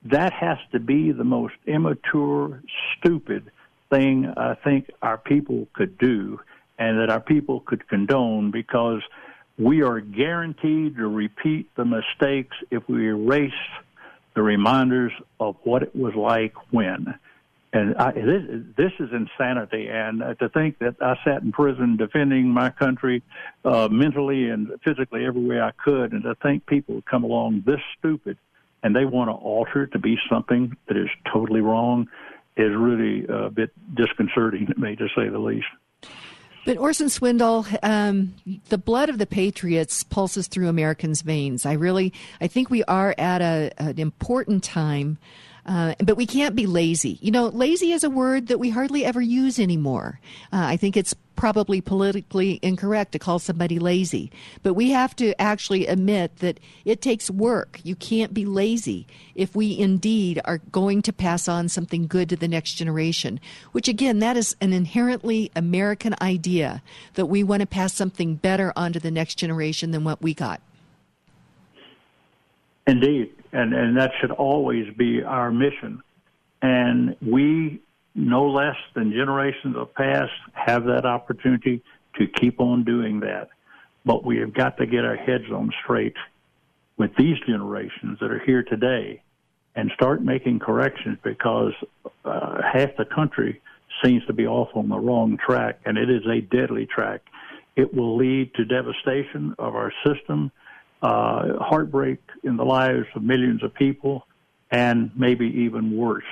that 0.05 0.33
has 0.33 0.57
to 0.71 0.79
be 0.79 1.11
the 1.11 1.23
most 1.23 1.53
immature, 1.65 2.61
stupid 2.97 3.51
thing 3.89 4.33
I 4.35 4.55
think 4.55 4.89
our 5.01 5.17
people 5.17 5.67
could 5.73 5.97
do 5.97 6.39
and 6.79 6.99
that 6.99 7.09
our 7.09 7.19
people 7.19 7.59
could 7.59 7.87
condone 7.87 8.49
because 8.49 9.01
we 9.59 9.83
are 9.83 9.99
guaranteed 9.99 10.95
to 10.95 11.07
repeat 11.07 11.69
the 11.75 11.85
mistakes 11.85 12.57
if 12.71 12.87
we 12.87 13.07
erase 13.07 13.51
the 14.33 14.41
reminders 14.41 15.11
of 15.39 15.55
what 15.63 15.83
it 15.83 15.95
was 15.95 16.15
like 16.15 16.53
when. 16.71 17.13
And 17.73 17.95
I, 17.95 18.11
this, 18.11 18.43
this 18.75 18.91
is 18.99 19.09
insanity. 19.13 19.87
And 19.89 20.21
to 20.39 20.49
think 20.49 20.79
that 20.79 20.95
I 21.01 21.15
sat 21.23 21.43
in 21.43 21.51
prison 21.51 21.95
defending 21.97 22.49
my 22.49 22.69
country 22.69 23.21
uh, 23.63 23.87
mentally 23.89 24.49
and 24.49 24.71
physically 24.83 25.25
every 25.25 25.43
way 25.45 25.61
I 25.61 25.71
could, 25.71 26.11
and 26.11 26.23
to 26.23 26.35
think 26.35 26.65
people 26.65 26.95
would 26.95 27.05
come 27.05 27.23
along 27.23 27.63
this 27.65 27.79
stupid 27.99 28.37
and 28.83 28.95
they 28.95 29.05
want 29.05 29.29
to 29.29 29.33
alter 29.33 29.83
it 29.83 29.91
to 29.91 29.99
be 29.99 30.17
something 30.29 30.75
that 30.87 30.97
is 30.97 31.09
totally 31.31 31.61
wrong 31.61 32.07
is 32.57 32.71
really 32.75 33.25
a 33.27 33.49
bit 33.49 33.71
disconcerting 33.95 34.67
to 34.67 34.79
me, 34.79 34.95
to 34.95 35.07
say 35.15 35.29
the 35.29 35.39
least. 35.39 35.67
But 36.63 36.77
Orson 36.77 37.09
Swindle, 37.09 37.65
um, 37.81 38.35
the 38.69 38.77
blood 38.77 39.09
of 39.09 39.17
the 39.17 39.25
patriots 39.25 40.03
pulses 40.03 40.47
through 40.47 40.67
Americans' 40.67 41.21
veins. 41.21 41.65
I 41.65 41.73
really, 41.73 42.13
I 42.39 42.47
think 42.47 42.69
we 42.69 42.83
are 42.83 43.15
at 43.17 43.41
a, 43.41 43.71
an 43.79 43.97
important 43.97 44.63
time 44.63 45.17
uh, 45.65 45.95
but 45.99 46.17
we 46.17 46.25
can't 46.25 46.55
be 46.55 46.65
lazy. 46.65 47.19
You 47.21 47.31
know, 47.31 47.47
lazy 47.47 47.91
is 47.91 48.03
a 48.03 48.09
word 48.09 48.47
that 48.47 48.59
we 48.59 48.69
hardly 48.69 49.05
ever 49.05 49.21
use 49.21 49.59
anymore. 49.59 50.19
Uh, 50.51 50.65
I 50.65 50.77
think 50.77 50.97
it's 50.97 51.15
probably 51.35 51.81
politically 51.81 52.59
incorrect 52.61 53.11
to 53.11 53.19
call 53.19 53.39
somebody 53.39 53.79
lazy. 53.79 54.31
But 54.61 54.75
we 54.75 54.91
have 54.91 55.15
to 55.15 55.39
actually 55.41 55.87
admit 55.87 56.37
that 56.37 56.59
it 56.85 57.01
takes 57.01 57.31
work. 57.31 57.79
You 57.83 57.95
can't 57.95 58.31
be 58.31 58.45
lazy 58.45 59.07
if 59.33 59.55
we 59.55 59.77
indeed 59.77 60.39
are 60.45 60.59
going 60.71 61.01
to 61.01 61.11
pass 61.13 61.47
on 61.47 61.67
something 61.67 62.05
good 62.05 62.29
to 62.29 62.35
the 62.35 62.47
next 62.47 62.73
generation, 62.73 63.39
which 63.71 63.87
again, 63.87 64.19
that 64.19 64.37
is 64.37 64.55
an 64.61 64.71
inherently 64.71 65.51
American 65.55 66.13
idea 66.21 66.83
that 67.15 67.25
we 67.25 67.43
want 67.43 67.61
to 67.61 67.67
pass 67.67 67.93
something 67.93 68.35
better 68.35 68.71
on 68.75 68.93
to 68.93 68.99
the 68.99 69.09
next 69.09 69.35
generation 69.35 69.89
than 69.89 70.03
what 70.03 70.21
we 70.21 70.35
got. 70.35 70.61
Indeed 72.91 73.31
and 73.51 73.73
and 73.73 73.97
that 73.97 74.11
should 74.19 74.31
always 74.31 74.85
be 74.95 75.23
our 75.23 75.51
mission. 75.51 76.01
And 76.61 77.15
we, 77.21 77.81
no 78.15 78.47
less 78.47 78.75
than 78.93 79.11
generations 79.11 79.75
of 79.75 79.87
the 79.87 79.93
past, 79.93 80.31
have 80.53 80.85
that 80.85 81.05
opportunity 81.05 81.81
to 82.17 82.27
keep 82.27 82.59
on 82.59 82.83
doing 82.83 83.21
that. 83.21 83.49
But 84.05 84.23
we 84.23 84.37
have 84.37 84.53
got 84.53 84.77
to 84.77 84.85
get 84.85 85.05
our 85.05 85.15
heads 85.15 85.45
on 85.51 85.71
straight 85.83 86.15
with 86.97 87.15
these 87.17 87.37
generations 87.47 88.19
that 88.19 88.31
are 88.31 88.39
here 88.39 88.63
today 88.63 89.21
and 89.75 89.91
start 89.95 90.21
making 90.21 90.59
corrections 90.59 91.17
because 91.23 91.73
uh, 92.25 92.61
half 92.61 92.95
the 92.97 93.05
country 93.05 93.61
seems 94.03 94.23
to 94.25 94.33
be 94.33 94.45
off 94.45 94.69
on 94.75 94.89
the 94.89 94.99
wrong 94.99 95.37
track, 95.43 95.79
and 95.85 95.97
it 95.97 96.09
is 96.09 96.23
a 96.27 96.41
deadly 96.41 96.85
track. 96.85 97.21
It 97.75 97.93
will 97.93 98.17
lead 98.17 98.53
to 98.55 98.65
devastation 98.65 99.55
of 99.57 99.75
our 99.75 99.93
system 100.05 100.51
uh, 101.01 101.57
heartbreak 101.59 102.19
in 102.43 102.57
the 102.57 102.65
lives 102.65 103.07
of 103.15 103.23
millions 103.23 103.63
of 103.63 103.73
people, 103.73 104.25
and 104.71 105.11
maybe 105.15 105.45
even 105.47 105.97
worse. 105.97 106.23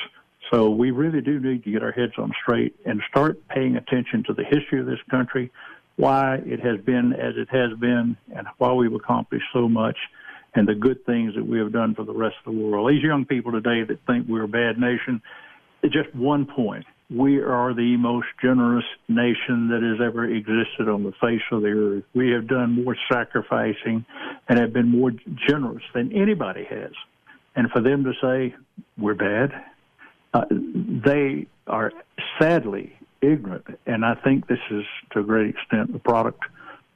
So 0.52 0.70
we 0.70 0.92
really 0.92 1.22
do 1.22 1.40
need 1.40 1.64
to 1.64 1.72
get 1.72 1.84
our 1.84 1.92
heads 1.92 2.14
on 2.18 2.32
straight 2.42 2.76
and 2.86 3.02
start 3.10 3.48
paying 3.50 3.76
attention 3.76 4.24
to 4.28 4.34
the 4.34 4.44
history 4.44 4.80
of 4.80 4.86
this 4.86 5.00
country, 5.12 5.52
why 5.98 6.36
it 6.46 6.60
has 6.62 6.80
been 6.82 7.14
as 7.14 7.36
it 7.36 7.50
has 7.50 7.78
been, 7.80 8.18
and 8.36 8.48
why 8.58 8.72
we've 8.74 8.94
accomplished 8.94 9.46
so 9.54 9.68
much, 9.68 9.98
and 10.56 10.68
the 10.68 10.74
good 10.74 11.06
things 11.06 11.36
that 11.36 11.46
we 11.46 11.60
have 11.60 11.72
done 11.72 11.94
for 11.94 12.04
the 12.04 12.14
rest 12.14 12.36
of 12.46 12.54
the 12.54 12.60
world. 12.60 12.90
These 12.90 13.04
young 13.04 13.26
people 13.26 13.52
today 13.52 13.84
that 13.84 14.00
think 14.08 14.28
we're 14.28 14.44
a 14.44 14.48
bad 14.48 14.80
nation, 14.80 15.22
just 15.84 16.14
one 16.16 16.46
point. 16.46 16.86
We 17.10 17.40
are 17.40 17.74
the 17.74 17.98
most 17.98 18.28
generous 18.42 18.86
nation 19.08 19.70
that 19.70 19.82
has 19.82 20.06
ever 20.06 20.26
existed 20.26 20.88
on 20.88 21.04
the 21.04 21.12
face 21.14 21.42
of 21.52 21.64
the 21.64 21.70
earth. 21.70 22.04
We 22.14 22.32
have 22.32 22.48
done 22.48 22.84
more 22.84 22.96
sacrificing 23.12 24.06
and 24.48 24.60
have 24.60 24.74
been 24.74 24.90
more 24.90 25.12
generous 25.48 25.84
than 25.94 26.14
anybody 26.14 26.66
has. 26.66 26.92
And 27.56 27.72
for 27.72 27.82
them 27.82 28.04
to 28.04 28.14
say 28.22 28.56
we're 28.98 29.16
bad, 29.16 29.52
uh, 30.34 30.46
they 30.52 31.48
are 31.66 31.92
sadly 32.40 32.96
ignorant. 33.22 33.66
And 33.88 34.06
I 34.06 34.16
think 34.16 34.48
this 34.48 34.60
is 34.70 34.84
to 35.12 35.20
a 35.20 35.24
great 35.24 35.50
extent 35.56 35.92
the 35.92 36.00
product 36.00 36.44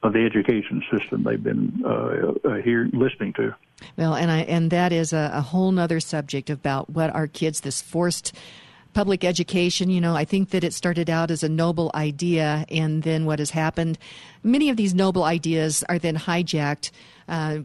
of 0.04 0.12
the 0.12 0.24
education 0.24 0.82
system 0.92 1.24
they've 1.24 1.42
been 1.42 1.82
uh, 1.84 2.48
uh, 2.48 2.54
here 2.62 2.88
listening 2.92 3.32
to. 3.32 3.54
Well, 3.96 4.14
and 4.14 4.30
I 4.30 4.40
and 4.40 4.70
that 4.70 4.92
is 4.92 5.12
a, 5.12 5.30
a 5.34 5.40
whole 5.40 5.76
other 5.78 5.98
subject 5.98 6.50
about 6.50 6.90
what 6.90 7.12
our 7.14 7.26
kids 7.26 7.62
this 7.62 7.82
forced 7.82 8.36
public 8.94 9.24
education, 9.24 9.90
you 9.90 10.00
know, 10.00 10.14
I 10.16 10.24
think 10.24 10.50
that 10.50 10.64
it 10.64 10.72
started 10.72 11.10
out 11.10 11.30
as 11.30 11.42
a 11.42 11.48
noble 11.48 11.90
idea, 11.94 12.64
and 12.70 13.02
then 13.02 13.26
what 13.26 13.38
has 13.38 13.50
happened, 13.50 13.98
many 14.42 14.70
of 14.70 14.76
these 14.76 14.94
noble 14.94 15.24
ideas 15.24 15.84
are 15.88 15.98
then 15.98 16.16
hijacked 16.16 16.90
uh, 17.28 17.60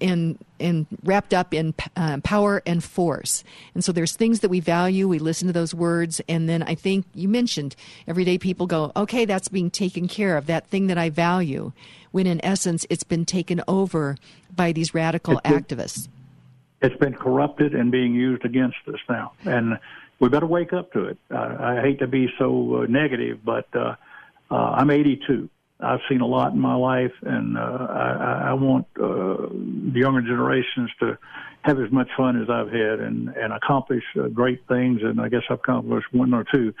and 0.00 0.38
and 0.58 0.86
wrapped 1.04 1.34
up 1.34 1.52
in 1.52 1.74
uh, 1.96 2.18
power 2.24 2.62
and 2.66 2.82
force. 2.82 3.44
And 3.74 3.84
so 3.84 3.92
there's 3.92 4.16
things 4.16 4.40
that 4.40 4.48
we 4.48 4.60
value. 4.60 5.08
We 5.08 5.18
listen 5.18 5.46
to 5.48 5.52
those 5.52 5.74
words, 5.74 6.20
and 6.28 6.48
then 6.48 6.62
I 6.62 6.74
think 6.74 7.06
you 7.14 7.28
mentioned 7.28 7.76
everyday 8.06 8.38
people 8.38 8.66
go, 8.66 8.92
okay, 8.96 9.24
that's 9.24 9.48
being 9.48 9.70
taken 9.70 10.08
care 10.08 10.36
of. 10.36 10.46
That 10.46 10.66
thing 10.66 10.86
that 10.86 10.98
I 10.98 11.10
value, 11.10 11.72
when 12.10 12.26
in 12.26 12.44
essence 12.44 12.86
it's 12.90 13.04
been 13.04 13.24
taken 13.24 13.62
over 13.68 14.16
by 14.54 14.72
these 14.72 14.94
radical 14.94 15.38
it's 15.38 15.48
been, 15.48 15.62
activists. 15.62 16.08
It's 16.80 16.96
been 16.96 17.14
corrupted 17.14 17.74
and 17.74 17.90
being 17.90 18.14
used 18.14 18.44
against 18.44 18.78
us 18.88 19.00
now, 19.08 19.32
and 19.44 19.78
we 20.22 20.28
better 20.28 20.46
wake 20.46 20.72
up 20.72 20.92
to 20.92 21.06
it. 21.06 21.18
Uh, 21.32 21.56
I 21.58 21.80
hate 21.82 21.98
to 21.98 22.06
be 22.06 22.28
so 22.38 22.82
uh, 22.82 22.86
negative, 22.88 23.40
but 23.44 23.66
uh, 23.74 23.96
uh, 24.52 24.54
I'm 24.54 24.88
82. 24.88 25.50
I've 25.80 25.98
seen 26.08 26.20
a 26.20 26.26
lot 26.26 26.52
in 26.52 26.60
my 26.60 26.76
life, 26.76 27.12
and 27.22 27.58
uh, 27.58 27.60
I, 27.60 28.44
I 28.50 28.52
want 28.52 28.86
uh, 28.96 29.02
the 29.02 29.98
younger 29.98 30.20
generations 30.20 30.90
to 31.00 31.18
have 31.62 31.80
as 31.80 31.90
much 31.90 32.08
fun 32.16 32.40
as 32.40 32.48
I've 32.48 32.70
had 32.70 33.00
and 33.00 33.30
and 33.30 33.52
accomplish 33.52 34.04
uh, 34.16 34.28
great 34.28 34.64
things. 34.68 35.00
And 35.02 35.20
I 35.20 35.28
guess 35.28 35.42
I've 35.50 35.58
accomplished 35.58 36.06
one 36.12 36.32
or 36.34 36.44
two, 36.44 36.72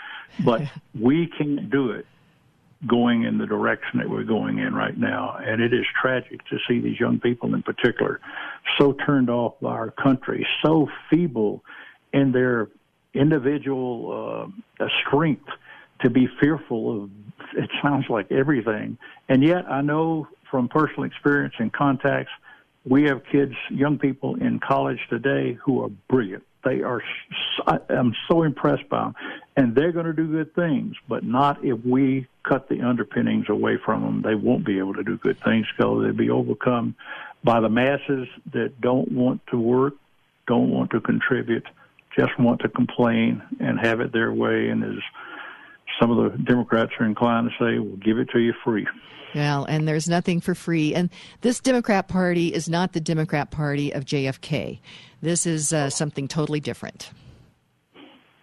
but 0.44 0.62
we 0.98 1.26
can't 1.26 1.68
do 1.68 1.90
it 1.90 2.06
going 2.86 3.24
in 3.24 3.38
the 3.38 3.46
direction 3.46 3.98
that 3.98 4.08
we're 4.08 4.22
going 4.22 4.58
in 4.58 4.72
right 4.72 4.96
now. 4.96 5.36
And 5.40 5.60
it 5.60 5.74
is 5.74 5.84
tragic 6.00 6.44
to 6.46 6.58
see 6.68 6.78
these 6.78 7.00
young 7.00 7.18
people 7.18 7.54
in 7.56 7.62
particular 7.64 8.20
so 8.78 8.92
turned 8.92 9.30
off 9.30 9.54
by 9.60 9.72
our 9.72 9.90
country, 9.90 10.46
so 10.64 10.88
feeble 11.10 11.64
in 12.12 12.30
their 12.30 12.68
individual 13.14 14.50
uh, 14.80 14.86
strength 15.06 15.48
to 16.00 16.10
be 16.10 16.28
fearful 16.40 17.04
of 17.04 17.10
it 17.54 17.70
sounds 17.82 18.06
like 18.08 18.30
everything. 18.32 18.98
And 19.28 19.42
yet 19.42 19.70
i 19.70 19.80
know 19.80 20.28
from 20.50 20.68
personal 20.68 21.04
experience 21.04 21.54
and 21.58 21.72
contacts 21.72 22.30
we 22.84 23.04
have 23.04 23.22
kids 23.30 23.54
young 23.70 23.98
people 23.98 24.34
in 24.36 24.58
college 24.58 24.98
today 25.08 25.56
who 25.64 25.84
are 25.84 25.88
brilliant. 26.08 26.44
They 26.64 26.82
are 26.82 27.02
i'm 27.66 28.14
so 28.28 28.42
impressed 28.42 28.88
by 28.88 29.04
them 29.04 29.14
and 29.56 29.74
they're 29.74 29.92
going 29.92 30.06
to 30.06 30.12
do 30.12 30.26
good 30.28 30.54
things 30.54 30.94
but 31.08 31.24
not 31.24 31.64
if 31.64 31.84
we 31.84 32.26
cut 32.44 32.68
the 32.68 32.80
underpinnings 32.82 33.48
away 33.48 33.78
from 33.84 34.02
them 34.02 34.22
they 34.22 34.34
won't 34.34 34.64
be 34.64 34.78
able 34.78 34.94
to 34.94 35.02
do 35.02 35.16
good 35.16 35.38
things 35.40 35.66
because 35.76 36.02
they'll 36.02 36.12
be 36.12 36.30
overcome 36.30 36.94
by 37.42 37.60
the 37.60 37.68
masses 37.68 38.28
that 38.52 38.80
don't 38.80 39.10
want 39.10 39.44
to 39.48 39.58
work 39.58 39.94
don't 40.46 40.70
want 40.70 40.90
to 40.92 41.00
contribute 41.00 41.66
just 42.18 42.38
want 42.38 42.60
to 42.60 42.68
complain 42.68 43.42
and 43.60 43.78
have 43.80 44.00
it 44.00 44.12
their 44.12 44.32
way. 44.32 44.68
And 44.68 44.84
as 44.84 45.02
some 46.00 46.10
of 46.10 46.32
the 46.32 46.38
Democrats 46.38 46.92
are 47.00 47.06
inclined 47.06 47.50
to 47.50 47.64
say, 47.64 47.78
we'll 47.78 47.96
give 47.96 48.18
it 48.18 48.28
to 48.30 48.38
you 48.38 48.52
free. 48.64 48.86
Well, 49.34 49.64
and 49.64 49.88
there's 49.88 50.08
nothing 50.08 50.40
for 50.40 50.54
free. 50.54 50.94
And 50.94 51.10
this 51.40 51.60
Democrat 51.60 52.08
Party 52.08 52.48
is 52.48 52.68
not 52.68 52.92
the 52.92 53.00
Democrat 53.00 53.50
Party 53.50 53.92
of 53.92 54.04
JFK. 54.04 54.80
This 55.22 55.46
is 55.46 55.72
uh, 55.72 55.88
something 55.88 56.28
totally 56.28 56.60
different. 56.60 57.10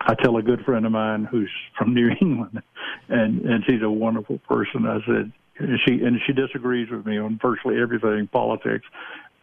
I 0.01 0.15
tell 0.15 0.37
a 0.37 0.41
good 0.41 0.63
friend 0.65 0.85
of 0.85 0.91
mine 0.91 1.25
who's 1.25 1.51
from 1.77 1.93
New 1.93 2.09
England, 2.21 2.61
and 3.09 3.41
and 3.41 3.63
she's 3.65 3.81
a 3.81 3.89
wonderful 3.89 4.39
person. 4.39 4.87
I 4.87 4.99
said, 5.05 5.31
and 5.59 5.79
she 5.85 6.03
and 6.03 6.19
she 6.25 6.33
disagrees 6.33 6.89
with 6.89 7.05
me 7.05 7.17
on 7.17 7.37
virtually 7.41 7.79
everything 7.79 8.27
politics, 8.27 8.85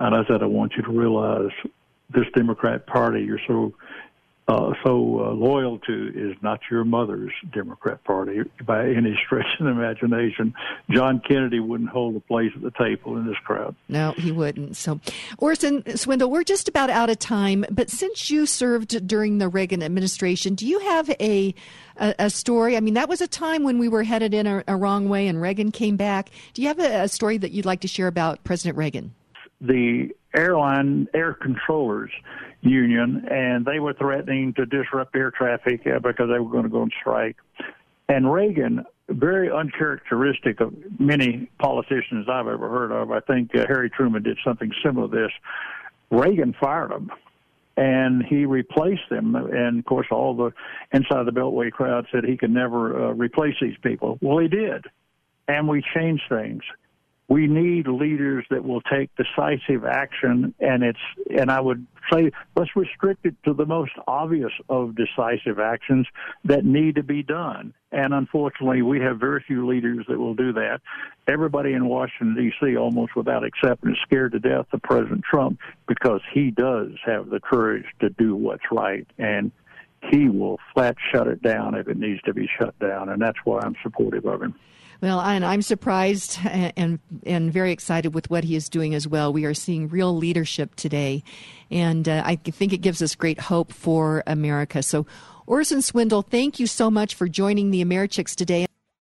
and 0.01 0.15
I 0.15 0.27
said, 0.27 0.43
I 0.43 0.47
want 0.47 0.73
you 0.77 0.83
to 0.83 0.91
realize 0.91 1.51
this 2.15 2.25
Democrat 2.35 2.87
Party 2.87 3.23
you're 3.23 3.41
so 3.47 3.73
uh, 4.49 4.73
so 4.85 4.93
uh, 4.93 5.33
loyal 5.33 5.79
to 5.81 6.13
is 6.15 6.37
not 6.41 6.61
your 6.71 6.85
mother's 6.85 7.33
Democrat 7.53 8.05
Party 8.05 8.43
by 8.65 8.89
any 8.89 9.19
stretch 9.27 9.47
of 9.59 9.67
the 9.67 9.73
imagination. 9.73 10.55
John 10.89 11.21
Kennedy 11.27 11.59
wouldn't 11.59 11.91
hold 11.91 12.15
a 12.15 12.21
place 12.21 12.53
at 12.55 12.63
the 12.63 12.71
table 12.71 13.17
in 13.17 13.27
this 13.27 13.37
crowd. 13.45 13.75
No, 13.89 14.13
he 14.13 14.31
wouldn't. 14.31 14.77
So, 14.77 15.01
Orson 15.39 15.97
Swindle, 15.97 16.31
we're 16.31 16.45
just 16.45 16.69
about 16.69 16.91
out 16.91 17.11
of 17.11 17.19
time. 17.19 17.65
But 17.71 17.91
since 17.91 18.31
you 18.31 18.47
served 18.47 19.09
during 19.09 19.39
the 19.39 19.49
Reagan 19.49 19.83
administration, 19.83 20.55
do 20.55 20.67
you 20.67 20.79
have 20.79 21.11
a 21.21 21.53
a, 21.97 22.15
a 22.19 22.31
story? 22.31 22.77
I 22.77 22.81
mean, 22.81 22.95
that 22.95 23.09
was 23.09 23.21
a 23.21 23.27
time 23.27 23.65
when 23.65 23.79
we 23.79 23.89
were 23.89 24.05
headed 24.05 24.33
in 24.33 24.47
a, 24.47 24.63
a 24.69 24.77
wrong 24.77 25.09
way, 25.09 25.27
and 25.27 25.41
Reagan 25.41 25.73
came 25.73 25.97
back. 25.97 26.31
Do 26.55 26.63
you 26.63 26.69
have 26.69 26.79
a, 26.79 27.03
a 27.03 27.09
story 27.09 27.39
that 27.39 27.51
you'd 27.51 27.67
like 27.67 27.81
to 27.81 27.89
share 27.89 28.07
about 28.07 28.45
President 28.45 28.79
Reagan? 28.79 29.13
The 29.61 30.11
airline 30.37 31.09
air 31.15 31.35
controllers 31.35 32.11
union, 32.63 33.27
and 33.31 33.65
they 33.65 33.81
were 33.81 33.93
threatening 33.93 34.53
to 34.55 34.67
disrupt 34.67 35.15
air 35.15 35.31
traffic 35.31 35.87
uh, 35.87 35.99
because 35.99 36.29
they 36.29 36.39
were 36.39 36.51
going 36.51 36.65
to 36.65 36.69
go 36.69 36.83
on 36.83 36.91
strike. 37.01 37.37
And 38.09 38.33
Reagan, 38.33 38.85
very 39.09 39.51
uncharacteristic 39.51 40.61
of 40.61 40.75
many 40.99 41.51
politicians 41.59 42.29
I've 42.29 42.47
ever 42.47 42.69
heard 42.69 42.93
of, 42.93 43.11
I 43.11 43.21
think 43.21 43.55
uh, 43.55 43.67
Harry 43.67 43.91
Truman 43.91 44.23
did 44.23 44.39
something 44.45 44.73
similar 44.85 45.09
to 45.09 45.15
this. 45.15 45.33
Reagan 46.11 46.55
fired 46.61 46.91
them 46.91 47.11
and 47.77 48.25
he 48.25 48.47
replaced 48.47 49.09
them. 49.11 49.35
And 49.37 49.79
of 49.81 49.85
course, 49.85 50.07
all 50.11 50.35
the 50.35 50.53
inside 50.93 51.27
the 51.27 51.33
Beltway 51.33 51.71
crowd 51.71 52.07
said 52.11 52.25
he 52.25 52.37
could 52.37 52.51
never 52.51 53.09
uh, 53.09 53.13
replace 53.13 53.55
these 53.61 53.77
people. 53.83 54.19
Well, 54.21 54.39
he 54.39 54.49
did, 54.49 54.87
and 55.49 55.69
we 55.69 55.83
changed 55.95 56.25
things 56.29 56.63
we 57.29 57.47
need 57.47 57.89
leaders 57.89 58.45
that 58.51 58.65
will 58.65 58.81
take 58.83 59.11
decisive 59.17 59.85
action 59.85 60.55
and 60.61 60.85
it's 60.85 60.99
and 61.37 61.51
I 61.51 61.61
would 61.61 61.87
say 62.13 62.31
let's 62.55 62.75
restrict 62.77 63.27
it 63.27 63.35
to 63.45 63.53
the 63.53 63.67
most 63.67 63.93
obvious 64.07 64.53
of 64.69 64.95
decisive 64.95 65.59
actions 65.59 66.07
that 66.45 66.65
need 66.65 66.95
to 66.97 67.03
be 67.03 67.23
done. 67.25 67.75
And 67.91 68.15
unfortunately, 68.15 68.83
we 68.83 69.01
have 69.01 69.19
very 69.19 69.43
few 69.47 69.67
leaders 69.67 70.05
that 70.09 70.19
will 70.19 70.35
do 70.35 70.53
that. 70.53 70.81
Everybody 71.27 71.73
in 71.73 71.89
Washington 71.89 72.37
D.C. 72.37 72.77
almost 72.77 73.17
without 73.17 73.43
exception 73.45 73.93
is 73.93 73.99
scared 74.03 74.33
to 74.33 74.39
death 74.39 74.67
of 74.73 74.83
President 74.83 75.25
Trump 75.29 75.59
because 75.89 76.21
he 76.33 76.51
does 76.51 76.91
have 77.05 77.31
the 77.31 77.41
courage 77.41 77.87
to 78.01 78.11
do 78.11 78.37
what's 78.37 78.71
right 78.71 79.07
and 79.19 79.51
he 80.13 80.29
will 80.29 80.61
flat 80.75 80.95
shut 81.13 81.27
it 81.27 81.43
down 81.43 81.75
if 81.75 81.89
it 81.89 81.97
needs 81.97 82.23
to 82.23 82.35
be 82.35 82.49
shut 82.61 82.79
down 82.79 83.09
and 83.09 83.21
that's 83.21 83.39
why 83.45 83.61
I'm 83.65 83.75
supportive 83.83 84.27
of 84.27 84.43
him. 84.43 84.55
Well, 85.01 85.21
and 85.21 85.45
I'm 85.45 85.63
surprised 85.63 86.39
and 86.45 86.99
and 87.25 87.53
very 87.53 87.73
excited 87.73 88.15
with 88.15 88.31
what 88.31 88.45
he 88.45 88.57
is 88.57 88.69
doing 88.69 88.95
as 88.95 89.07
well. 89.07 89.33
We 89.33 89.45
are 89.45 89.55
seeing 89.55 89.89
real 89.89 90.17
leadership 90.17 90.75
today, 90.77 91.23
and 91.71 92.09
uh, 92.09 92.23
I 92.25 92.37
think 92.37 92.73
it 92.73 92.79
gives 92.79 93.03
us 93.03 93.15
great 93.15 93.41
hope 93.41 93.73
for 93.73 94.23
America. 94.27 94.83
So, 94.83 95.07
Orson 95.47 95.83
Swindle, 95.83 96.23
thank 96.23 96.59
you 96.59 96.67
so 96.67 96.91
much 96.91 97.15
for 97.15 97.29
joining 97.29 97.71
the 97.71 97.85
Americhicks 97.85 98.35
today. 98.35 98.66